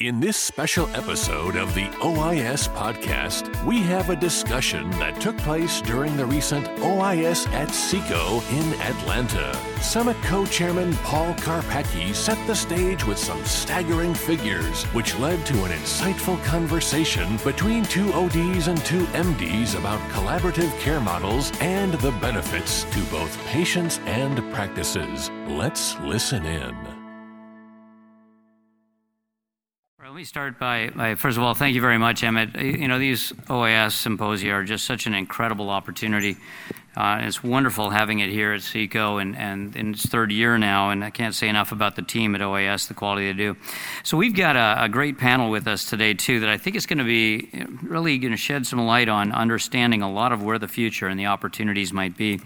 In 0.00 0.18
this 0.18 0.38
special 0.38 0.88
episode 0.96 1.56
of 1.56 1.74
the 1.74 1.84
OIS 2.00 2.68
podcast, 2.74 3.52
we 3.66 3.80
have 3.82 4.08
a 4.08 4.16
discussion 4.16 4.88
that 4.92 5.20
took 5.20 5.36
place 5.36 5.82
during 5.82 6.16
the 6.16 6.24
recent 6.24 6.66
OIS 6.78 7.46
at 7.48 7.68
SECO 7.68 8.40
in 8.50 8.80
Atlanta. 8.80 9.54
Summit 9.82 10.16
co 10.22 10.46
chairman 10.46 10.94
Paul 11.04 11.34
Karpecki 11.34 12.14
set 12.14 12.38
the 12.46 12.54
stage 12.54 13.04
with 13.04 13.18
some 13.18 13.44
staggering 13.44 14.14
figures, 14.14 14.84
which 14.94 15.18
led 15.18 15.44
to 15.44 15.64
an 15.64 15.72
insightful 15.72 16.42
conversation 16.44 17.36
between 17.44 17.84
two 17.84 18.10
ODs 18.14 18.68
and 18.68 18.82
two 18.86 19.04
MDs 19.08 19.78
about 19.78 20.00
collaborative 20.12 20.72
care 20.80 21.00
models 21.00 21.52
and 21.60 21.92
the 21.92 22.12
benefits 22.12 22.84
to 22.84 23.02
both 23.10 23.36
patients 23.48 23.98
and 24.06 24.38
practices. 24.50 25.30
Let's 25.46 26.00
listen 26.00 26.46
in. 26.46 26.99
Me 30.20 30.24
start 30.24 30.58
by, 30.58 31.14
first 31.16 31.38
of 31.38 31.42
all, 31.42 31.54
thank 31.54 31.74
you 31.74 31.80
very 31.80 31.96
much, 31.96 32.22
Emmett. 32.22 32.54
You 32.54 32.88
know, 32.88 32.98
these 32.98 33.32
OIS 33.48 33.92
symposia 33.92 34.52
are 34.52 34.64
just 34.64 34.84
such 34.84 35.06
an 35.06 35.14
incredible 35.14 35.70
opportunity. 35.70 36.36
Uh, 36.94 37.20
it's 37.22 37.42
wonderful 37.42 37.88
having 37.88 38.18
it 38.18 38.28
here 38.28 38.52
at 38.52 38.60
SECO 38.60 39.16
and, 39.16 39.34
in 39.74 39.94
its 39.94 40.04
third 40.04 40.30
year 40.30 40.58
now, 40.58 40.90
and 40.90 41.02
I 41.02 41.08
can't 41.08 41.34
say 41.34 41.48
enough 41.48 41.72
about 41.72 41.96
the 41.96 42.02
team 42.02 42.34
at 42.34 42.42
OIS, 42.42 42.86
the 42.86 42.92
quality 42.92 43.32
they 43.32 43.38
do. 43.38 43.56
So 44.02 44.18
we've 44.18 44.34
got 44.34 44.56
a, 44.56 44.84
a 44.84 44.88
great 44.90 45.16
panel 45.16 45.50
with 45.50 45.66
us 45.66 45.86
today, 45.86 46.12
too, 46.12 46.40
that 46.40 46.50
I 46.50 46.58
think 46.58 46.76
is 46.76 46.84
going 46.84 46.98
to 46.98 47.04
be 47.04 47.48
really 47.82 48.18
going 48.18 48.32
to 48.32 48.36
shed 48.36 48.66
some 48.66 48.84
light 48.84 49.08
on 49.08 49.32
understanding 49.32 50.02
a 50.02 50.12
lot 50.12 50.32
of 50.32 50.42
where 50.42 50.58
the 50.58 50.68
future 50.68 51.06
and 51.08 51.18
the 51.18 51.26
opportunities 51.26 51.94
might 51.94 52.18
be. 52.18 52.42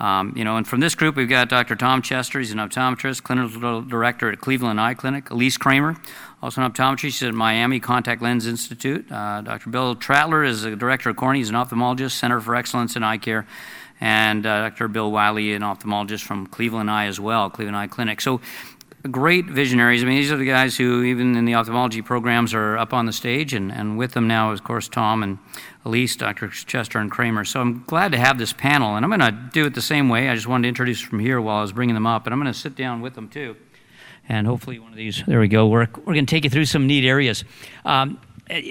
Um, 0.00 0.32
you 0.34 0.42
know, 0.42 0.56
and 0.56 0.66
from 0.66 0.80
this 0.80 0.96
group, 0.96 1.14
we've 1.14 1.28
got 1.28 1.48
Dr. 1.48 1.76
Tom 1.76 2.02
Chester. 2.02 2.40
He's 2.40 2.50
an 2.50 2.58
optometrist, 2.58 3.22
clinical 3.22 3.82
director 3.82 4.32
at 4.32 4.40
Cleveland 4.40 4.80
Eye 4.80 4.94
Clinic. 4.94 5.30
Elise 5.30 5.56
Kramer, 5.56 5.96
also 6.42 6.62
an 6.62 6.70
optometry. 6.70 7.02
She's 7.02 7.22
at 7.22 7.34
Miami 7.34 7.78
Contact 7.78 8.20
Lens 8.20 8.46
Institute. 8.46 9.10
Uh, 9.10 9.42
Dr. 9.42 9.70
Bill 9.70 9.94
Trattler 9.94 10.42
is 10.42 10.62
the 10.62 10.74
director 10.74 11.10
of 11.10 11.16
Cornea. 11.16 11.38
He's 11.38 11.50
an 11.50 11.54
ophthalmologist, 11.54 12.12
Center 12.12 12.40
for 12.40 12.56
Excellence 12.56 12.96
in 12.96 13.04
Eye 13.04 13.18
Care. 13.18 13.46
And 14.00 14.44
uh, 14.44 14.68
Dr. 14.68 14.88
Bill 14.88 15.12
Wiley, 15.12 15.54
an 15.54 15.62
ophthalmologist 15.62 16.22
from 16.24 16.48
Cleveland 16.48 16.90
Eye 16.90 17.06
as 17.06 17.20
well, 17.20 17.48
Cleveland 17.48 17.76
Eye 17.76 17.86
Clinic. 17.86 18.20
So 18.20 18.40
great 19.08 19.46
visionaries. 19.46 20.02
I 20.02 20.06
mean, 20.06 20.16
these 20.16 20.32
are 20.32 20.36
the 20.36 20.44
guys 20.44 20.76
who, 20.76 21.04
even 21.04 21.36
in 21.36 21.44
the 21.44 21.54
ophthalmology 21.54 22.02
programs, 22.02 22.52
are 22.52 22.76
up 22.76 22.92
on 22.92 23.06
the 23.06 23.12
stage, 23.12 23.54
and, 23.54 23.70
and 23.70 23.96
with 23.96 24.12
them 24.12 24.26
now, 24.26 24.50
of 24.50 24.64
course, 24.64 24.88
Tom 24.88 25.22
and 25.22 25.38
Elise, 25.84 26.16
Dr. 26.16 26.48
Chester, 26.48 26.98
and 26.98 27.12
Kramer. 27.12 27.44
So 27.44 27.60
I'm 27.60 27.84
glad 27.86 28.10
to 28.12 28.18
have 28.18 28.38
this 28.38 28.52
panel, 28.52 28.96
and 28.96 29.04
I'm 29.04 29.10
going 29.10 29.20
to 29.20 29.50
do 29.52 29.66
it 29.66 29.74
the 29.74 29.82
same 29.82 30.08
way. 30.08 30.28
I 30.28 30.34
just 30.34 30.48
wanted 30.48 30.62
to 30.62 30.68
introduce 30.68 31.00
from 31.00 31.20
here 31.20 31.40
while 31.40 31.58
I 31.58 31.62
was 31.62 31.72
bringing 31.72 31.94
them 31.94 32.06
up, 32.06 32.26
and 32.26 32.34
I'm 32.34 32.40
going 32.40 32.52
to 32.52 32.58
sit 32.58 32.74
down 32.74 33.00
with 33.00 33.14
them 33.14 33.28
too 33.28 33.56
and 34.28 34.46
hopefully 34.46 34.78
one 34.78 34.90
of 34.90 34.96
these. 34.96 35.22
There 35.26 35.40
we 35.40 35.48
go. 35.48 35.66
We're 35.66 35.88
we're 36.04 36.14
going 36.14 36.26
to 36.26 36.30
take 36.30 36.44
you 36.44 36.50
through 36.50 36.66
some 36.66 36.86
neat 36.86 37.04
areas. 37.04 37.44
Um, 37.84 38.20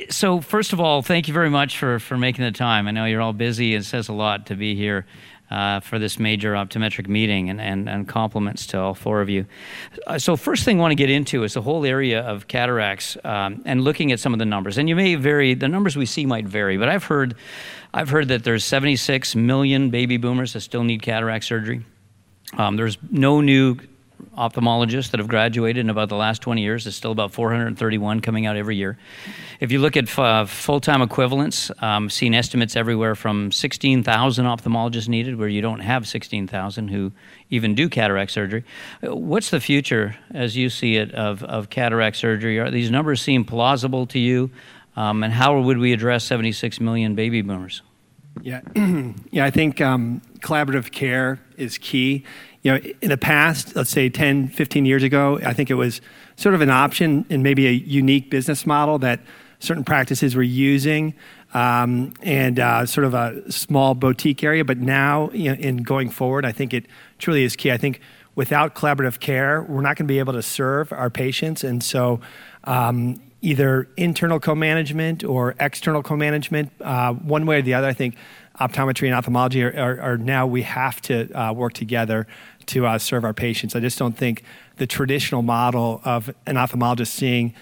so 0.09 0.41
first 0.41 0.73
of 0.73 0.79
all, 0.79 1.01
thank 1.01 1.27
you 1.27 1.33
very 1.33 1.49
much 1.49 1.77
for 1.77 1.99
for 1.99 2.17
making 2.17 2.45
the 2.45 2.51
time. 2.51 2.87
I 2.87 2.91
know 2.91 3.05
you're 3.05 3.21
all 3.21 3.33
busy. 3.33 3.75
It 3.75 3.85
says 3.85 4.09
a 4.09 4.13
lot 4.13 4.47
to 4.47 4.55
be 4.55 4.75
here. 4.75 5.05
Uh, 5.49 5.81
for 5.81 5.99
this 5.99 6.17
major 6.17 6.53
optometric 6.53 7.09
meeting, 7.09 7.49
and, 7.49 7.59
and, 7.59 7.89
and 7.89 8.07
compliments 8.07 8.67
to 8.67 8.79
all 8.79 8.93
four 8.93 9.19
of 9.19 9.29
you. 9.29 9.45
Uh, 10.07 10.17
so, 10.17 10.37
first 10.37 10.63
thing 10.63 10.77
I 10.77 10.81
want 10.81 10.91
to 10.91 10.95
get 10.95 11.09
into 11.09 11.43
is 11.43 11.55
the 11.55 11.61
whole 11.61 11.85
area 11.85 12.21
of 12.21 12.47
cataracts 12.47 13.17
um, 13.25 13.61
and 13.65 13.83
looking 13.83 14.13
at 14.13 14.21
some 14.21 14.31
of 14.31 14.39
the 14.39 14.45
numbers. 14.45 14.77
And 14.77 14.87
you 14.87 14.95
may 14.95 15.15
vary; 15.15 15.53
the 15.53 15.67
numbers 15.67 15.97
we 15.97 16.05
see 16.05 16.25
might 16.25 16.45
vary, 16.45 16.77
but 16.77 16.87
I've 16.87 17.03
heard, 17.03 17.35
I've 17.93 18.07
heard 18.07 18.29
that 18.29 18.45
there's 18.45 18.63
76 18.63 19.35
million 19.35 19.89
baby 19.89 20.15
boomers 20.15 20.53
that 20.53 20.61
still 20.61 20.85
need 20.85 21.01
cataract 21.01 21.43
surgery. 21.43 21.83
Um, 22.57 22.77
there's 22.77 22.97
no 23.09 23.41
new 23.41 23.75
ophthalmologists 24.37 25.11
that 25.11 25.19
have 25.19 25.27
graduated 25.27 25.81
in 25.81 25.89
about 25.89 26.09
the 26.09 26.15
last 26.15 26.41
20 26.41 26.61
years. 26.61 26.85
There's 26.85 26.95
still 26.95 27.11
about 27.11 27.31
431 27.31 28.21
coming 28.21 28.45
out 28.45 28.55
every 28.55 28.75
year. 28.75 28.97
If 29.59 29.71
you 29.71 29.79
look 29.79 29.97
at 29.97 30.17
uh, 30.17 30.45
full 30.45 30.79
time 30.79 31.01
equivalents, 31.01 31.71
um, 31.79 32.09
seen 32.09 32.33
estimates 32.33 32.75
everywhere 32.75 33.15
from 33.15 33.51
16,000 33.51 34.45
ophthalmologists 34.45 35.07
needed, 35.07 35.37
where 35.37 35.47
you 35.47 35.61
don't 35.61 35.79
have 35.79 36.07
16,000 36.07 36.87
who 36.87 37.11
even 37.49 37.75
do 37.75 37.89
cataract 37.89 38.31
surgery. 38.31 38.63
What's 39.01 39.49
the 39.49 39.59
future, 39.59 40.15
as 40.33 40.55
you 40.55 40.69
see 40.69 40.95
it, 40.95 41.13
of, 41.13 41.43
of 41.43 41.69
cataract 41.69 42.17
surgery? 42.17 42.59
Are 42.59 42.71
these 42.71 42.89
numbers 42.89 43.21
seem 43.21 43.45
plausible 43.45 44.05
to 44.07 44.19
you? 44.19 44.51
Um, 44.95 45.23
and 45.23 45.33
how 45.33 45.59
would 45.59 45.77
we 45.77 45.93
address 45.93 46.23
76 46.25 46.79
million 46.79 47.15
baby 47.15 47.41
boomers? 47.41 47.81
Yeah, 48.41 48.61
yeah. 49.31 49.45
I 49.45 49.51
think 49.51 49.81
um, 49.81 50.21
collaborative 50.39 50.91
care 50.91 51.39
is 51.57 51.77
key 51.77 52.25
you 52.63 52.71
know, 52.71 52.79
in 53.01 53.09
the 53.09 53.17
past, 53.17 53.75
let's 53.75 53.89
say 53.89 54.09
10, 54.09 54.49
15 54.49 54.85
years 54.85 55.03
ago, 55.03 55.39
I 55.43 55.53
think 55.53 55.69
it 55.69 55.75
was 55.75 55.99
sort 56.35 56.53
of 56.53 56.61
an 56.61 56.69
option 56.69 57.25
and 57.29 57.41
maybe 57.41 57.67
a 57.67 57.71
unique 57.71 58.29
business 58.29 58.65
model 58.65 58.99
that 58.99 59.19
certain 59.59 59.83
practices 59.83 60.35
were 60.35 60.43
using 60.43 61.13
um, 61.53 62.13
and 62.21 62.59
uh, 62.59 62.85
sort 62.85 63.05
of 63.05 63.13
a 63.13 63.51
small 63.51 63.95
boutique 63.95 64.43
area. 64.43 64.63
But 64.63 64.77
now, 64.77 65.31
you 65.31 65.49
know, 65.49 65.59
in 65.59 65.77
going 65.77 66.09
forward, 66.09 66.45
I 66.45 66.51
think 66.51 66.73
it 66.73 66.85
truly 67.17 67.43
is 67.43 67.55
key. 67.55 67.71
I 67.71 67.77
think 67.77 67.99
without 68.35 68.75
collaborative 68.75 69.19
care, 69.19 69.63
we're 69.63 69.81
not 69.81 69.97
going 69.97 70.07
to 70.07 70.11
be 70.11 70.19
able 70.19 70.33
to 70.33 70.43
serve 70.43 70.91
our 70.93 71.09
patients. 71.09 71.63
And 71.63 71.83
so, 71.83 72.21
um, 72.63 73.19
either 73.41 73.87
internal 73.97 74.39
co 74.39 74.55
management 74.55 75.23
or 75.23 75.55
external 75.59 76.03
co 76.03 76.15
management, 76.15 76.71
uh, 76.81 77.13
one 77.13 77.45
way 77.45 77.59
or 77.59 77.61
the 77.61 77.73
other, 77.73 77.87
I 77.87 77.93
think 77.93 78.15
optometry 78.59 79.07
and 79.07 79.15
ophthalmology 79.15 79.63
are, 79.63 79.73
are, 79.77 79.99
are 80.01 80.17
now 80.17 80.45
we 80.45 80.61
have 80.61 81.01
to 81.01 81.31
uh, 81.33 81.51
work 81.53 81.73
together 81.73 82.27
to 82.67 82.85
uh, 82.85 82.99
serve 82.99 83.23
our 83.23 83.33
patients. 83.33 83.75
I 83.75 83.79
just 83.79 83.97
don't 83.97 84.15
think 84.15 84.43
the 84.77 84.87
traditional 84.87 85.41
model 85.41 86.01
of 86.03 86.29
an 86.45 86.55
ophthalmologist 86.55 87.07
seeing 87.07 87.53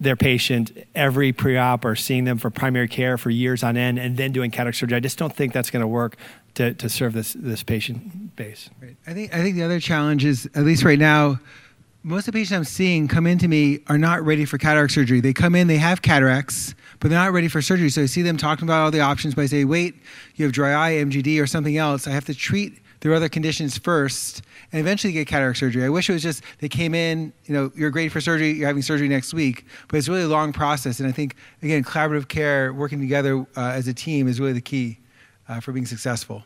their 0.00 0.16
patient 0.16 0.72
every 0.94 1.32
pre-op 1.32 1.84
or 1.84 1.96
seeing 1.96 2.24
them 2.24 2.38
for 2.38 2.50
primary 2.50 2.86
care 2.86 3.18
for 3.18 3.30
years 3.30 3.62
on 3.64 3.76
end 3.76 3.98
and 3.98 4.16
then 4.16 4.32
doing 4.32 4.50
cataract 4.50 4.76
surgery. 4.76 4.96
I 4.96 5.00
just 5.00 5.18
don't 5.18 5.34
think 5.34 5.52
that's 5.52 5.70
going 5.70 5.80
to 5.80 5.88
work 5.88 6.16
to, 6.54 6.74
to 6.74 6.88
serve 6.88 7.12
this 7.12 7.34
this 7.34 7.62
patient 7.62 8.36
base. 8.36 8.70
Right. 8.80 8.96
I 9.06 9.12
think 9.12 9.34
I 9.34 9.42
think 9.42 9.56
the 9.56 9.64
other 9.64 9.80
challenge 9.80 10.24
is 10.24 10.46
at 10.54 10.64
least 10.64 10.84
right 10.84 10.98
now, 10.98 11.40
most 12.02 12.28
of 12.28 12.32
the 12.32 12.38
patients 12.38 12.56
I'm 12.56 12.64
seeing 12.64 13.08
come 13.08 13.26
into 13.26 13.48
me 13.48 13.80
are 13.88 13.98
not 13.98 14.22
ready 14.22 14.44
for 14.44 14.56
cataract 14.56 14.92
surgery. 14.92 15.20
They 15.20 15.32
come 15.32 15.54
in, 15.54 15.66
they 15.66 15.78
have 15.78 16.00
cataracts, 16.02 16.74
but 17.00 17.10
they're 17.10 17.18
not 17.18 17.32
ready 17.32 17.48
for 17.48 17.60
surgery. 17.60 17.90
So 17.90 18.02
I 18.02 18.06
see 18.06 18.22
them 18.22 18.36
talking 18.36 18.64
about 18.64 18.82
all 18.82 18.90
the 18.90 19.00
options, 19.00 19.34
but 19.34 19.42
I 19.42 19.46
say, 19.46 19.64
wait, 19.64 19.96
you 20.36 20.44
have 20.44 20.52
dry 20.52 20.72
eye, 20.72 20.92
MGD, 21.02 21.42
or 21.42 21.46
something 21.46 21.76
else. 21.76 22.06
I 22.06 22.10
have 22.10 22.24
to 22.26 22.34
treat 22.34 22.80
their 23.00 23.14
other 23.14 23.28
conditions 23.28 23.78
first 23.78 24.42
and 24.72 24.80
eventually 24.80 25.12
get 25.12 25.26
cataract 25.26 25.58
surgery. 25.58 25.84
I 25.84 25.88
wish 25.88 26.08
it 26.08 26.12
was 26.12 26.22
just 26.22 26.42
they 26.58 26.68
came 26.68 26.94
in, 26.94 27.32
you 27.44 27.54
know, 27.54 27.72
you're 27.74 27.90
great 27.90 28.10
for 28.10 28.20
surgery, 28.20 28.52
you're 28.52 28.66
having 28.66 28.82
surgery 28.82 29.08
next 29.08 29.34
week, 29.34 29.66
but 29.88 29.96
it's 29.96 30.08
really 30.08 30.22
a 30.22 30.28
long 30.28 30.52
process. 30.52 31.00
And 31.00 31.08
I 31.08 31.12
think, 31.12 31.36
again, 31.62 31.84
collaborative 31.84 32.28
care, 32.28 32.72
working 32.72 33.00
together 33.00 33.46
uh, 33.56 33.72
as 33.74 33.88
a 33.88 33.94
team 33.94 34.28
is 34.28 34.40
really 34.40 34.52
the 34.52 34.60
key 34.60 34.98
uh, 35.48 35.60
for 35.60 35.72
being 35.72 35.86
successful. 35.86 36.44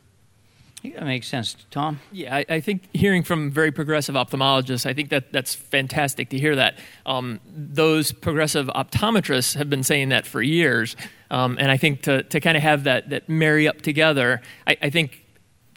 Yeah, 0.82 0.98
that 0.98 1.04
makes 1.04 1.28
sense. 1.28 1.56
Tom? 1.70 2.00
Yeah, 2.10 2.34
I, 2.36 2.44
I, 2.48 2.60
think 2.60 2.88
hearing 2.92 3.22
from 3.22 3.52
very 3.52 3.70
progressive 3.70 4.16
ophthalmologists, 4.16 4.84
I 4.84 4.92
think 4.92 5.10
that 5.10 5.32
that's 5.32 5.54
fantastic 5.54 6.30
to 6.30 6.38
hear 6.38 6.56
that. 6.56 6.76
Um, 7.06 7.38
those 7.46 8.10
progressive 8.10 8.66
optometrists 8.66 9.54
have 9.54 9.70
been 9.70 9.84
saying 9.84 10.08
that 10.08 10.26
for 10.26 10.42
years. 10.42 10.96
Um, 11.30 11.56
and 11.60 11.70
I 11.70 11.76
think 11.76 12.02
to, 12.02 12.24
to 12.24 12.40
kind 12.40 12.56
of 12.56 12.64
have 12.64 12.84
that, 12.84 13.10
that 13.10 13.28
marry 13.28 13.68
up 13.68 13.80
together, 13.80 14.42
I, 14.66 14.76
I 14.82 14.90
think 14.90 15.24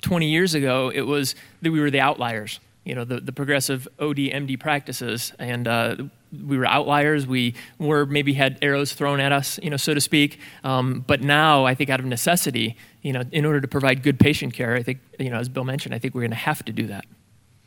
20 0.01 0.27
years 0.27 0.55
ago, 0.55 0.91
it 0.93 1.01
was 1.01 1.35
that 1.61 1.71
we 1.71 1.79
were 1.79 1.91
the 1.91 1.99
outliers, 1.99 2.59
you 2.83 2.95
know, 2.95 3.03
the, 3.03 3.19
the 3.19 3.31
progressive 3.31 3.87
OD, 3.99 4.17
MD 4.17 4.59
practices. 4.59 5.33
And 5.37 5.67
uh, 5.67 5.97
we 6.43 6.57
were 6.57 6.65
outliers. 6.65 7.27
We 7.27 7.53
were 7.77 8.05
maybe 8.05 8.33
had 8.33 8.57
arrows 8.61 8.93
thrown 8.93 9.19
at 9.19 9.31
us, 9.31 9.59
you 9.61 9.69
know, 9.69 9.77
so 9.77 9.93
to 9.93 10.01
speak. 10.01 10.39
Um, 10.63 11.03
but 11.05 11.21
now, 11.21 11.65
I 11.65 11.75
think 11.75 11.89
out 11.89 11.99
of 11.99 12.05
necessity, 12.05 12.75
you 13.05 13.13
know, 13.13 13.21
in 13.31 13.45
order 13.45 13.61
to 13.61 13.67
provide 13.67 14.01
good 14.01 14.19
patient 14.19 14.55
care, 14.55 14.73
I 14.73 14.81
think, 14.81 14.97
you 15.19 15.29
know, 15.29 15.37
as 15.37 15.47
Bill 15.47 15.63
mentioned, 15.63 15.93
I 15.93 15.99
think 15.99 16.15
we're 16.15 16.21
going 16.21 16.31
to 16.31 16.37
have 16.37 16.65
to 16.65 16.71
do 16.71 16.87
that 16.87 17.05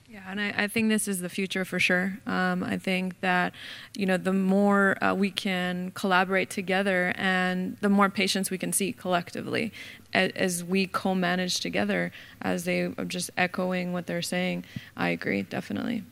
Yeah, 0.08 0.24
and 0.26 0.40
I, 0.40 0.52
I, 0.64 0.66
think 0.66 0.88
this 0.88 1.06
is 1.06 1.20
the 1.20 1.28
future 1.28 1.64
for 1.64 1.78
sure. 1.78 2.18
Um, 2.26 2.64
I 2.64 2.76
think 2.76 3.20
that 3.20 3.54
you 3.96 4.04
know 4.04 4.16
the 4.16 4.32
more 4.32 5.02
uh, 5.02 5.14
we 5.14 5.30
can 5.30 5.92
collaborate 5.92 6.50
together, 6.50 7.12
and 7.14 7.76
the 7.80 7.88
more 7.88 8.08
patients 8.10 8.50
we 8.50 8.58
can 8.58 8.72
see 8.72 8.92
collectively, 8.92 9.72
as, 10.12 10.32
as 10.34 10.64
we 10.64 10.88
co-manage 10.88 11.60
together, 11.60 12.10
as 12.42 12.64
they 12.64 12.92
are 12.98 13.04
just 13.04 13.30
echoing 13.36 13.92
what 13.92 14.08
they're 14.08 14.22
saying. 14.22 14.64
I 14.96 15.10
agree, 15.10 15.42
definitely. 15.42 16.02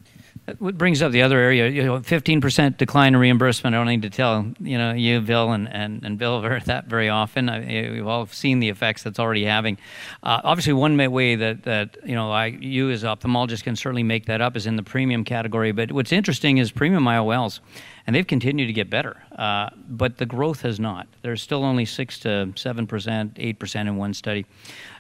What 0.59 0.79
brings 0.79 1.03
up 1.03 1.11
the 1.11 1.23
other 1.23 1.39
area, 1.39 1.69
you 1.69 1.83
know, 1.83 1.99
15% 1.99 2.77
decline 2.77 3.15
in 3.15 3.21
reimbursement. 3.21 3.75
I 3.75 3.79
don't 3.79 3.89
need 3.89 4.03
to 4.03 4.11
tell, 4.11 4.53
you 4.61 4.79
know, 4.79 4.93
you, 4.93 5.21
Bill, 5.21 5.51
and, 5.51 5.69
and, 5.69 6.05
and 6.05 6.19
Bill 6.19 6.41
that 6.67 6.87
very 6.87 7.09
often. 7.09 7.49
I, 7.49 7.91
we've 7.91 8.07
all 8.07 8.27
seen 8.27 8.61
the 8.61 8.69
effects 8.69 9.03
that's 9.03 9.19
already 9.19 9.45
having. 9.45 9.77
Uh, 10.23 10.41
obviously, 10.45 10.73
one 10.73 10.97
way 11.11 11.35
that, 11.35 11.65
that 11.65 11.97
you 12.05 12.15
know, 12.15 12.31
I, 12.31 12.47
you 12.47 12.91
as 12.91 13.03
ophthalmologists 13.03 13.65
can 13.65 13.75
certainly 13.75 14.05
make 14.05 14.27
that 14.27 14.41
up 14.41 14.57
is 14.57 14.67
in 14.67 14.77
the 14.77 14.85
premium 14.85 15.25
category. 15.25 15.73
But 15.73 15.91
what's 15.91 16.13
interesting 16.13 16.59
is 16.59 16.71
premium 16.71 17.05
IOLs 17.05 17.61
and 18.07 18.15
they've 18.15 18.27
continued 18.27 18.67
to 18.67 18.73
get 18.73 18.89
better. 18.89 19.17
Uh, 19.37 19.71
but 19.89 20.19
the 20.19 20.27
growth 20.27 20.63
has 20.63 20.79
not. 20.79 21.09
There's 21.23 21.43
still 21.43 21.65
only 21.65 21.85
six 21.85 22.19
to 22.21 22.53
seven 22.55 22.87
percent, 22.87 23.33
eight 23.37 23.59
percent 23.59 23.89
in 23.89 23.97
one 23.97 24.15
study 24.15 24.47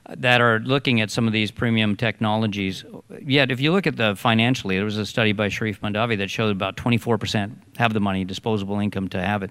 that 0.09 0.41
are 0.41 0.61
looking 0.61 1.01
at 1.01 1.11
some 1.11 1.27
of 1.27 1.33
these 1.33 1.51
premium 1.51 1.97
technologies. 1.97 2.85
Yet, 3.21 3.51
if 3.51 3.61
you 3.61 3.73
look 3.73 3.87
at 3.87 3.97
the 3.97 4.15
financially, 4.15 4.77
there 4.77 4.85
was 4.85 4.99
a 4.99 5.07
study 5.07 5.33
by 5.33 5.49
Shareef 5.49 5.81
Mahdavi 5.81 6.19
that 6.19 6.31
showed 6.31 6.51
about 6.51 6.77
24% 6.77 7.53
have 7.79 7.93
the 7.93 8.01
money, 8.01 8.25
disposable 8.25 8.79
income 8.79 9.09
to 9.09 9.21
have 9.21 9.43
it. 9.43 9.51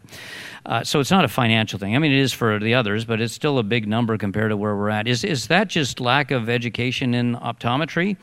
Uh, 0.65 0.83
so 0.83 0.99
it's 0.99 1.11
not 1.11 1.25
a 1.25 1.27
financial 1.27 1.77
thing. 1.77 1.95
I 1.95 1.99
mean, 1.99 2.11
it 2.11 2.19
is 2.19 2.33
for 2.33 2.59
the 2.59 2.73
others, 2.73 3.05
but 3.05 3.21
it's 3.21 3.33
still 3.33 3.59
a 3.59 3.63
big 3.63 3.87
number 3.87 4.17
compared 4.17 4.51
to 4.51 4.57
where 4.57 4.75
we're 4.75 4.89
at. 4.89 5.07
Is 5.07 5.23
is 5.23 5.47
that 5.47 5.67
just 5.67 5.99
lack 5.99 6.31
of 6.31 6.49
education 6.49 7.13
in 7.13 7.35
optometry 7.35 8.17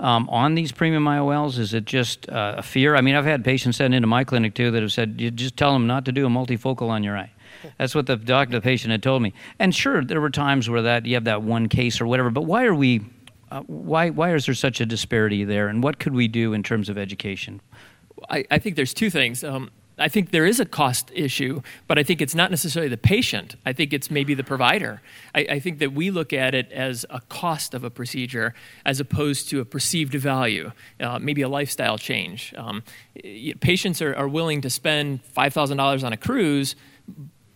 um, 0.00 0.28
on 0.28 0.54
these 0.54 0.72
premium 0.72 1.04
IOLs? 1.04 1.58
Is 1.58 1.74
it 1.74 1.84
just 1.84 2.28
uh, 2.28 2.56
a 2.58 2.62
fear? 2.62 2.96
I 2.96 3.00
mean, 3.00 3.14
I've 3.14 3.24
had 3.24 3.44
patients 3.44 3.76
sent 3.76 3.94
into 3.94 4.08
my 4.08 4.24
clinic 4.24 4.54
too 4.54 4.70
that 4.70 4.82
have 4.82 4.92
said, 4.92 5.20
"You 5.20 5.30
just 5.30 5.56
tell 5.56 5.72
them 5.72 5.86
not 5.86 6.04
to 6.06 6.12
do 6.12 6.26
a 6.26 6.30
multifocal 6.30 6.88
on 6.88 7.04
your 7.04 7.16
eye." 7.16 7.30
That's 7.78 7.94
what 7.94 8.06
the 8.06 8.16
doctor, 8.16 8.56
the 8.56 8.60
patient 8.60 8.90
had 8.90 9.02
told 9.02 9.22
me. 9.22 9.32
And 9.58 9.74
sure, 9.74 10.04
there 10.04 10.20
were 10.20 10.30
times 10.30 10.68
where 10.68 10.82
that 10.82 11.06
you 11.06 11.14
have 11.14 11.24
that 11.24 11.42
one 11.42 11.68
case 11.68 12.00
or 12.00 12.06
whatever. 12.06 12.30
But 12.30 12.42
why 12.42 12.64
are 12.64 12.74
we? 12.74 13.02
Uh, 13.50 13.60
why 13.62 14.10
why 14.10 14.34
is 14.34 14.46
there 14.46 14.54
such 14.54 14.80
a 14.80 14.86
disparity 14.86 15.44
there? 15.44 15.68
And 15.68 15.82
what 15.82 15.98
could 15.98 16.14
we 16.14 16.28
do 16.28 16.52
in 16.52 16.62
terms 16.62 16.88
of 16.88 16.98
education? 16.98 17.60
I, 18.28 18.44
I 18.50 18.58
think 18.58 18.76
there's 18.76 18.94
two 18.94 19.10
things. 19.10 19.44
Um, 19.44 19.70
I 19.96 20.08
think 20.08 20.30
there 20.30 20.46
is 20.46 20.58
a 20.58 20.64
cost 20.64 21.12
issue, 21.14 21.62
but 21.86 21.98
I 21.98 22.02
think 22.02 22.20
it's 22.20 22.34
not 22.34 22.50
necessarily 22.50 22.88
the 22.88 22.96
patient. 22.96 23.54
I 23.64 23.72
think 23.72 23.92
it's 23.92 24.10
maybe 24.10 24.34
the 24.34 24.42
provider. 24.42 25.02
I, 25.34 25.40
I, 25.50 25.60
think 25.60 25.78
that 25.78 25.92
we 25.92 26.10
look 26.10 26.32
at 26.32 26.52
it 26.52 26.70
as 26.72 27.06
a 27.10 27.20
cost 27.28 27.74
of 27.74 27.84
a 27.84 27.90
procedure 27.90 28.54
as 28.84 28.98
opposed 28.98 29.48
to 29.50 29.60
a 29.60 29.64
perceived 29.64 30.14
value, 30.14 30.72
uh, 30.98 31.20
maybe 31.20 31.42
a 31.42 31.48
lifestyle 31.48 31.96
change. 31.96 32.52
Um, 32.56 32.82
patients 33.60 34.02
are, 34.02 34.14
are 34.16 34.26
willing 34.26 34.60
to 34.62 34.70
spend 34.70 35.20
$5,000 35.32 36.04
on 36.04 36.12
a 36.12 36.16
cruise, 36.16 36.74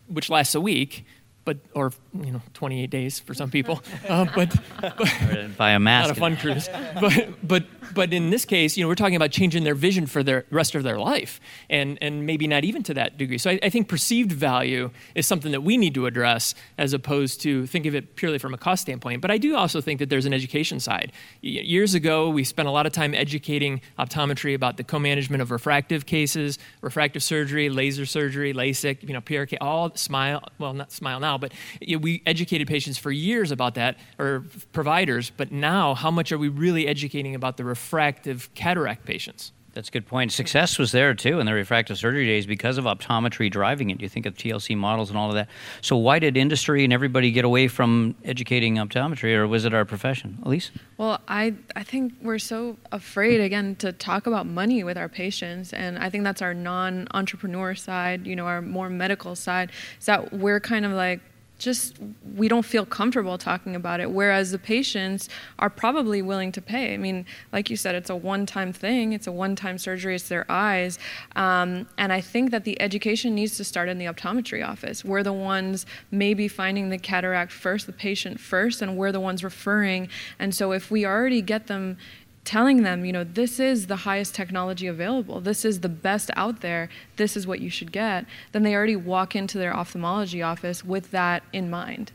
which 0.09 0.31
lasts 0.31 0.55
a 0.55 0.61
week, 0.61 1.05
but 1.49 1.57
or 1.73 1.95
you 2.13 2.31
know 2.31 2.43
28 2.53 2.91
days 2.91 3.19
for 3.21 3.33
some 3.33 3.51
people, 3.51 3.83
uh, 4.11 4.27
but, 4.35 4.55
but 4.83 5.57
buy 5.57 5.71
a 5.71 5.79
mask. 5.79 6.09
Not 6.09 6.17
a 6.19 6.21
fun 6.21 6.37
cruise, 6.37 6.69
but 7.01 7.29
but 7.43 7.65
but 7.95 8.13
in 8.13 8.29
this 8.29 8.45
case, 8.45 8.77
you 8.77 8.85
know, 8.85 8.89
we're 8.89 8.97
talking 8.97 9.17
about 9.17 9.31
changing 9.31 9.65
their 9.65 9.75
vision 9.75 10.07
for 10.07 10.23
the 10.23 10.45
rest 10.51 10.75
of 10.75 10.83
their 10.83 10.99
life, 10.99 11.41
and 11.71 11.97
and 12.03 12.27
maybe 12.27 12.47
not 12.47 12.65
even 12.65 12.83
to 12.83 12.93
that 12.93 13.17
degree. 13.17 13.39
So 13.39 13.51
I, 13.51 13.59
I, 13.63 13.71
think 13.71 13.89
perceived 13.89 14.31
value 14.31 14.91
is 15.15 15.27
something 15.27 15.53
that 15.53 15.63
we 15.63 15.79
need 15.79 15.95
to 15.95 16.05
address 16.05 16.55
as 16.77 16.93
opposed 16.93 17.41
to 17.43 17.67
think 17.67 17.87
of 17.87 17.95
it 17.95 18.15
purely 18.15 18.37
from 18.37 18.53
a 18.53 18.59
cost 18.59 18.83
standpoint. 18.83 19.23
But 19.23 19.31
I 19.31 19.39
do 19.39 19.57
also 19.57 19.81
think 19.81 20.01
that 20.01 20.11
there's 20.11 20.27
an 20.27 20.35
education 20.35 20.81
side. 20.81 21.13
Years 21.41 21.95
ago, 21.95 22.29
we 22.29 22.45
spent 22.45 22.69
a 22.69 22.71
lot 22.71 22.85
of 22.85 22.93
time 22.93 23.15
educating 23.15 23.81
optometry 23.99 24.55
about 24.55 24.77
the 24.77 24.85
co-management 24.85 25.41
of 25.41 25.51
refractive 25.51 26.05
cases, 26.05 26.59
refractive 26.83 27.23
surgery, 27.23 27.71
laser 27.71 28.05
surgery, 28.05 28.53
LASIK, 28.53 29.03
you 29.03 29.15
know, 29.15 29.23
PRK, 29.23 29.57
all 29.63 29.95
smile. 29.95 30.43
Well, 30.59 30.75
not 30.75 30.93
smile 30.93 31.21
now, 31.21 31.38
but 31.39 31.53
you 31.81 31.97
know, 31.97 32.01
we 32.01 32.23
educated 32.27 32.69
patients 32.69 32.99
for 32.99 33.11
years 33.11 33.51
about 33.51 33.75
that, 33.75 33.97
or 34.19 34.45
providers. 34.73 35.31
But 35.35 35.53
now, 35.53 35.95
how 35.95 36.11
much 36.11 36.33
are 36.33 36.39
we 36.39 36.49
really 36.49 36.87
educating 36.87 37.35
about 37.35 37.57
the 37.57 37.65
refractive 37.65 38.53
cataract 38.55 39.05
patients. 39.05 39.53
That's 39.79 39.91
a 39.91 39.93
good 39.93 40.07
point. 40.07 40.33
Success 40.33 40.77
was 40.77 40.91
there 40.91 41.15
too 41.15 41.39
in 41.39 41.47
the 41.47 41.55
refractive 41.55 41.99
surgery 41.99 42.27
days 42.27 42.47
because 42.47 42.79
of 42.79 42.85
optometry 42.85 43.49
driving 43.49 43.91
it. 43.91 44.01
You 44.01 44.09
think 44.09 44.27
of 44.27 44.35
TLC 44.35 44.77
models 44.77 45.09
and 45.09 45.17
all 45.17 45.29
of 45.29 45.37
that. 45.37 45.49
So 45.83 45.97
why 45.97 46.19
did 46.19 46.37
industry 46.37 46.83
and 46.83 46.93
everybody 46.93 47.31
get 47.31 47.45
away 47.45 47.69
from 47.69 48.17
educating 48.25 48.75
optometry, 48.75 49.37
or 49.37 49.47
was 49.47 49.65
it 49.65 49.73
our 49.73 49.85
profession? 49.85 50.41
Elise? 50.43 50.73
Well, 50.97 51.21
I 51.29 51.55
I 51.77 51.85
think 51.85 52.15
we're 52.21 52.41
so 52.41 52.77
afraid 52.91 53.41
again 53.41 53.77
to 53.77 53.93
talk 53.93 54.27
about 54.27 54.47
money 54.47 54.83
with 54.83 54.99
our 54.99 55.09
patients, 55.09 55.73
and 55.73 55.97
I 55.97 56.11
think 56.11 56.25
that's 56.25 56.43
our 56.43 56.55
non-entrepreneur 56.55 57.77
side. 57.77 58.27
You 58.27 58.35
know, 58.35 58.47
our 58.47 58.61
more 58.61 58.91
medical 58.91 59.37
side. 59.37 59.71
Is 60.01 60.07
that 60.07 60.33
we're 60.33 60.59
kind 60.59 60.87
of 60.87 60.91
like 60.91 61.21
just 61.59 61.97
we 62.37 62.49
don't 62.49 62.65
feel 62.65 62.87
comfortable 62.87 63.37
talking 63.37 63.75
about 63.75 64.01
it 64.01 64.11
whereas 64.11 64.53
the 64.53 64.59
patients 64.59 65.29
are 65.59 65.69
probably 65.69 66.23
willing 66.23 66.53
to 66.53 66.63
pay. 66.63 66.95
I 66.95 66.97
mean 66.97 67.27
like 67.53 67.69
you 67.71 67.77
said 67.77 67.95
it's 67.95 68.11
a 68.11 68.17
one-time 68.17 68.73
thing 68.73 69.13
it's 69.13 69.27
a 69.27 69.33
one-time 69.33 69.79
surgery 69.79 70.15
it's 70.15 70.29
their 70.29 70.51
eyes. 70.51 70.99
Um, 71.37 71.89
and 71.99 72.13
i 72.13 72.21
think 72.21 72.51
that 72.51 72.65
the 72.65 72.81
education 72.81 73.35
needs 73.35 73.57
to 73.57 73.65
start 73.65 73.89
in 73.89 73.99
the 73.99 74.07
optometry 74.07 74.67
office. 74.67 75.05
We're 75.05 75.23
the 75.23 75.33
ones 75.33 75.87
maybe 76.11 76.49
finding 76.49 76.91
the 76.91 76.99
cataract 76.99 77.53
first 77.53 77.87
the 77.87 77.93
patient 77.93 78.41
first 78.41 78.83
and 78.83 78.97
we're 78.97 79.13
the 79.13 79.21
ones 79.21 79.43
referring. 79.45 80.09
And 80.39 80.55
so 80.55 80.73
if 80.73 80.91
we 80.91 81.05
already 81.05 81.43
get 81.43 81.67
them 81.67 81.97
telling 82.45 82.83
them, 82.83 83.05
you 83.05 83.13
know, 83.13 83.25
this 83.25 83.61
is 83.61 83.87
the 83.87 83.97
highest 83.97 84.35
technology 84.35 84.87
available, 84.87 85.41
this 85.41 85.65
is 85.65 85.81
the 85.81 85.89
best 85.89 86.31
out 86.37 86.61
there, 86.61 86.89
this 87.17 87.37
is 87.37 87.47
what 87.47 87.61
you 87.61 87.69
should 87.69 87.93
get, 87.93 88.25
then 88.53 88.63
they 88.63 88.75
already 88.75 88.97
walk 88.97 89.37
into 89.37 89.59
their 89.59 89.75
ophthalmology 89.75 90.43
office 90.43 90.85
with 90.85 91.11
that 91.11 91.43
in 91.53 91.69
mind. 91.69 92.13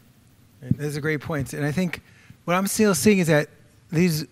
Those 0.62 0.98
are 0.98 1.02
great 1.02 1.22
points. 1.22 1.54
And 1.54 1.66
I 1.66 1.72
think 1.72 2.02
what 2.46 2.56
I'm 2.56 2.68
still 2.68 2.96
seeing 2.96 3.20
is 3.20 3.28
that 3.28 3.50
these 3.92 4.26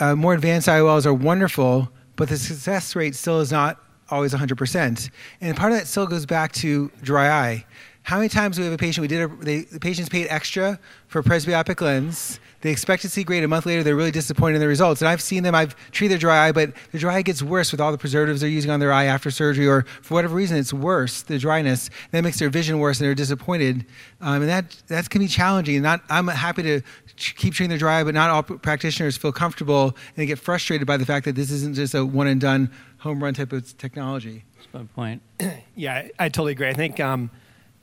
uh, 0.00 0.16
more 0.16 0.34
advanced 0.34 0.68
IOLs 0.68 1.06
are 1.06 1.14
wonderful, 1.14 1.88
but 2.16 2.28
the 2.28 2.36
success 2.36 2.96
rate 2.96 3.14
still 3.14 3.40
is 3.40 3.52
not 3.52 3.80
always 4.10 4.34
100%. 4.34 5.10
And 5.40 5.56
part 5.56 5.72
of 5.72 5.78
that 5.78 5.86
still 5.86 6.06
goes 6.06 6.26
back 6.26 6.52
to 6.52 6.90
dry 7.02 7.30
eye. 7.30 7.64
How 8.02 8.16
many 8.16 8.28
times 8.28 8.56
do 8.56 8.62
we 8.62 8.66
have 8.66 8.74
a 8.74 8.78
patient, 8.78 9.02
we 9.02 9.08
did 9.08 9.22
a, 9.22 9.28
they, 9.36 9.60
the 9.62 9.80
patients 9.80 10.10
paid 10.10 10.26
extra 10.28 10.78
for 11.08 11.20
a 11.20 11.22
presbyopic 11.22 11.80
lens, 11.80 12.38
they 12.64 12.70
expect 12.70 13.02
to 13.02 13.10
see 13.10 13.24
great. 13.24 13.44
A 13.44 13.48
month 13.48 13.66
later, 13.66 13.82
they're 13.82 13.94
really 13.94 14.10
disappointed 14.10 14.54
in 14.54 14.60
the 14.62 14.66
results. 14.66 15.02
And 15.02 15.08
I've 15.10 15.20
seen 15.20 15.42
them, 15.42 15.54
I've 15.54 15.76
treated 15.90 16.12
their 16.12 16.18
dry 16.18 16.48
eye, 16.48 16.52
but 16.52 16.72
the 16.92 16.98
dry 16.98 17.16
eye 17.16 17.22
gets 17.22 17.42
worse 17.42 17.70
with 17.70 17.78
all 17.78 17.92
the 17.92 17.98
preservatives 17.98 18.40
they're 18.40 18.48
using 18.48 18.70
on 18.70 18.80
their 18.80 18.90
eye 18.90 19.04
after 19.04 19.30
surgery, 19.30 19.68
or 19.68 19.82
for 20.00 20.14
whatever 20.14 20.34
reason, 20.34 20.56
it's 20.56 20.72
worse, 20.72 21.20
the 21.20 21.38
dryness. 21.38 21.90
That 22.12 22.24
makes 22.24 22.38
their 22.38 22.48
vision 22.48 22.78
worse, 22.78 22.98
and 22.98 23.06
they're 23.06 23.14
disappointed. 23.14 23.84
Um, 24.22 24.40
and 24.40 24.48
that, 24.48 24.82
that 24.86 25.10
can 25.10 25.20
be 25.20 25.28
challenging. 25.28 25.82
Not, 25.82 26.04
I'm 26.08 26.26
happy 26.26 26.62
to 26.62 26.80
keep 27.16 27.52
treating 27.52 27.68
their 27.68 27.76
dry 27.76 28.00
eye, 28.00 28.04
but 28.04 28.14
not 28.14 28.30
all 28.30 28.42
practitioners 28.42 29.18
feel 29.18 29.30
comfortable, 29.30 29.88
and 29.88 30.16
they 30.16 30.24
get 30.24 30.38
frustrated 30.38 30.86
by 30.86 30.96
the 30.96 31.04
fact 31.04 31.26
that 31.26 31.34
this 31.34 31.50
isn't 31.50 31.74
just 31.74 31.94
a 31.94 32.02
one 32.02 32.28
and 32.28 32.40
done 32.40 32.70
home 32.96 33.22
run 33.22 33.34
type 33.34 33.52
of 33.52 33.76
technology. 33.76 34.42
That's 34.56 34.68
a 34.72 34.78
good 34.78 34.94
point. 34.94 35.20
yeah, 35.76 35.96
I, 35.96 36.10
I, 36.18 36.28
totally 36.30 36.52
agree. 36.52 36.70
I 36.70 36.72
think 36.72 36.98
um, 36.98 37.30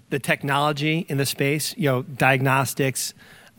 the 0.10 0.18
technology 0.18 1.06
in 1.08 1.20
the 1.20 1.28
space, 1.28 1.78
you 1.78 1.88
know, 1.88 2.02
diagnostics, 2.02 3.14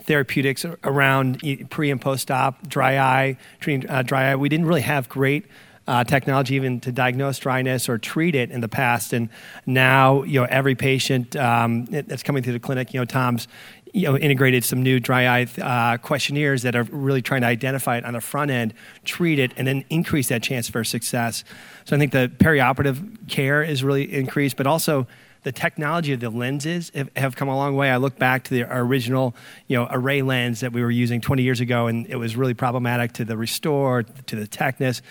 therapeutics 0.05 0.65
around 0.85 1.43
pre 1.71 1.91
and 1.91 2.01
post 2.01 2.31
op, 2.31 2.69
dry 2.69 2.99
eye, 2.99 3.37
treating 3.61 3.89
uh, 3.89 4.03
dry 4.03 4.31
eye. 4.31 4.37
We 4.37 4.49
didn't 4.49 4.67
really 4.67 4.83
have 4.83 5.09
great 5.09 5.47
uh, 5.87 6.05
technology 6.05 6.55
even 6.55 6.81
to 6.81 6.93
diagnose 6.93 7.39
dryness 7.39 7.89
or 7.89 7.99
treat 7.99 8.35
it 8.35 8.51
in 8.51 8.61
the 8.61 8.69
past. 8.69 9.13
And 9.13 9.29
now, 9.67 10.23
you 10.23 10.41
know, 10.41 10.47
every 10.49 10.75
patient 10.75 11.35
um, 11.37 11.87
that's 11.87 12.23
coming 12.23 12.43
through 12.43 12.53
the 12.53 12.61
clinic, 12.61 12.95
you 12.95 13.01
know, 13.01 13.05
Tom's, 13.05 13.49
you 13.93 14.07
know, 14.07 14.17
integrated 14.17 14.65
some 14.65 14.83
new 14.83 15.01
dry 15.01 15.27
eye 15.27 15.47
uh, 15.61 15.99
questionnaires 15.99 16.63
that 16.63 16.75
are 16.77 16.85
really 16.85 17.21
trying 17.21 17.43
to 17.43 17.47
identify 17.47 17.99
it 17.99 18.05
on 18.05 18.15
the 18.15 18.21
front 18.21 18.51
end, 18.51 18.75
treat 19.05 19.39
it, 19.39 19.53
and 19.57 19.67
then 19.67 19.85
increase 19.91 20.29
that 20.29 20.43
chance 20.43 20.69
for 20.69 20.83
success. 20.85 21.45
So 21.85 21.97
I 21.97 21.99
think 21.99 22.13
the 22.13 22.31
perioperative 22.39 23.29
care 23.29 23.63
is 23.63 23.85
really 23.85 24.13
increased, 24.15 24.57
but 24.57 24.67
also 24.67 25.07
the 25.43 25.53
technology 25.53 26.13
of 26.13 26.21
the 26.21 26.31
lenses 26.31 26.91
have, 26.95 27.11
have, 27.17 27.37
come 27.37 27.49
a 27.49 27.57
long 27.57 27.75
way. 27.75 27.91
I 27.91 27.97
look 27.97 28.19
back 28.19 28.45
to 28.45 28.51
the 28.55 28.63
original, 28.71 29.35
you 29.67 29.77
know, 29.77 29.89
array 29.91 30.23
lens 30.23 30.61
that 30.61 30.73
we 30.73 30.83
were 30.83 30.91
using 30.91 31.21
20 31.21 31.43
years 31.43 31.61
ago, 31.61 31.87
and 31.87 32.07
it 32.07 32.17
was 32.17 32.37
really 32.37 32.55
problematic 32.55 33.13
to 33.15 33.25
the 33.25 33.35
ReSTOR, 33.35 34.07
to 34.27 34.37
the 34.37 34.47
TECNIS. 34.47 35.03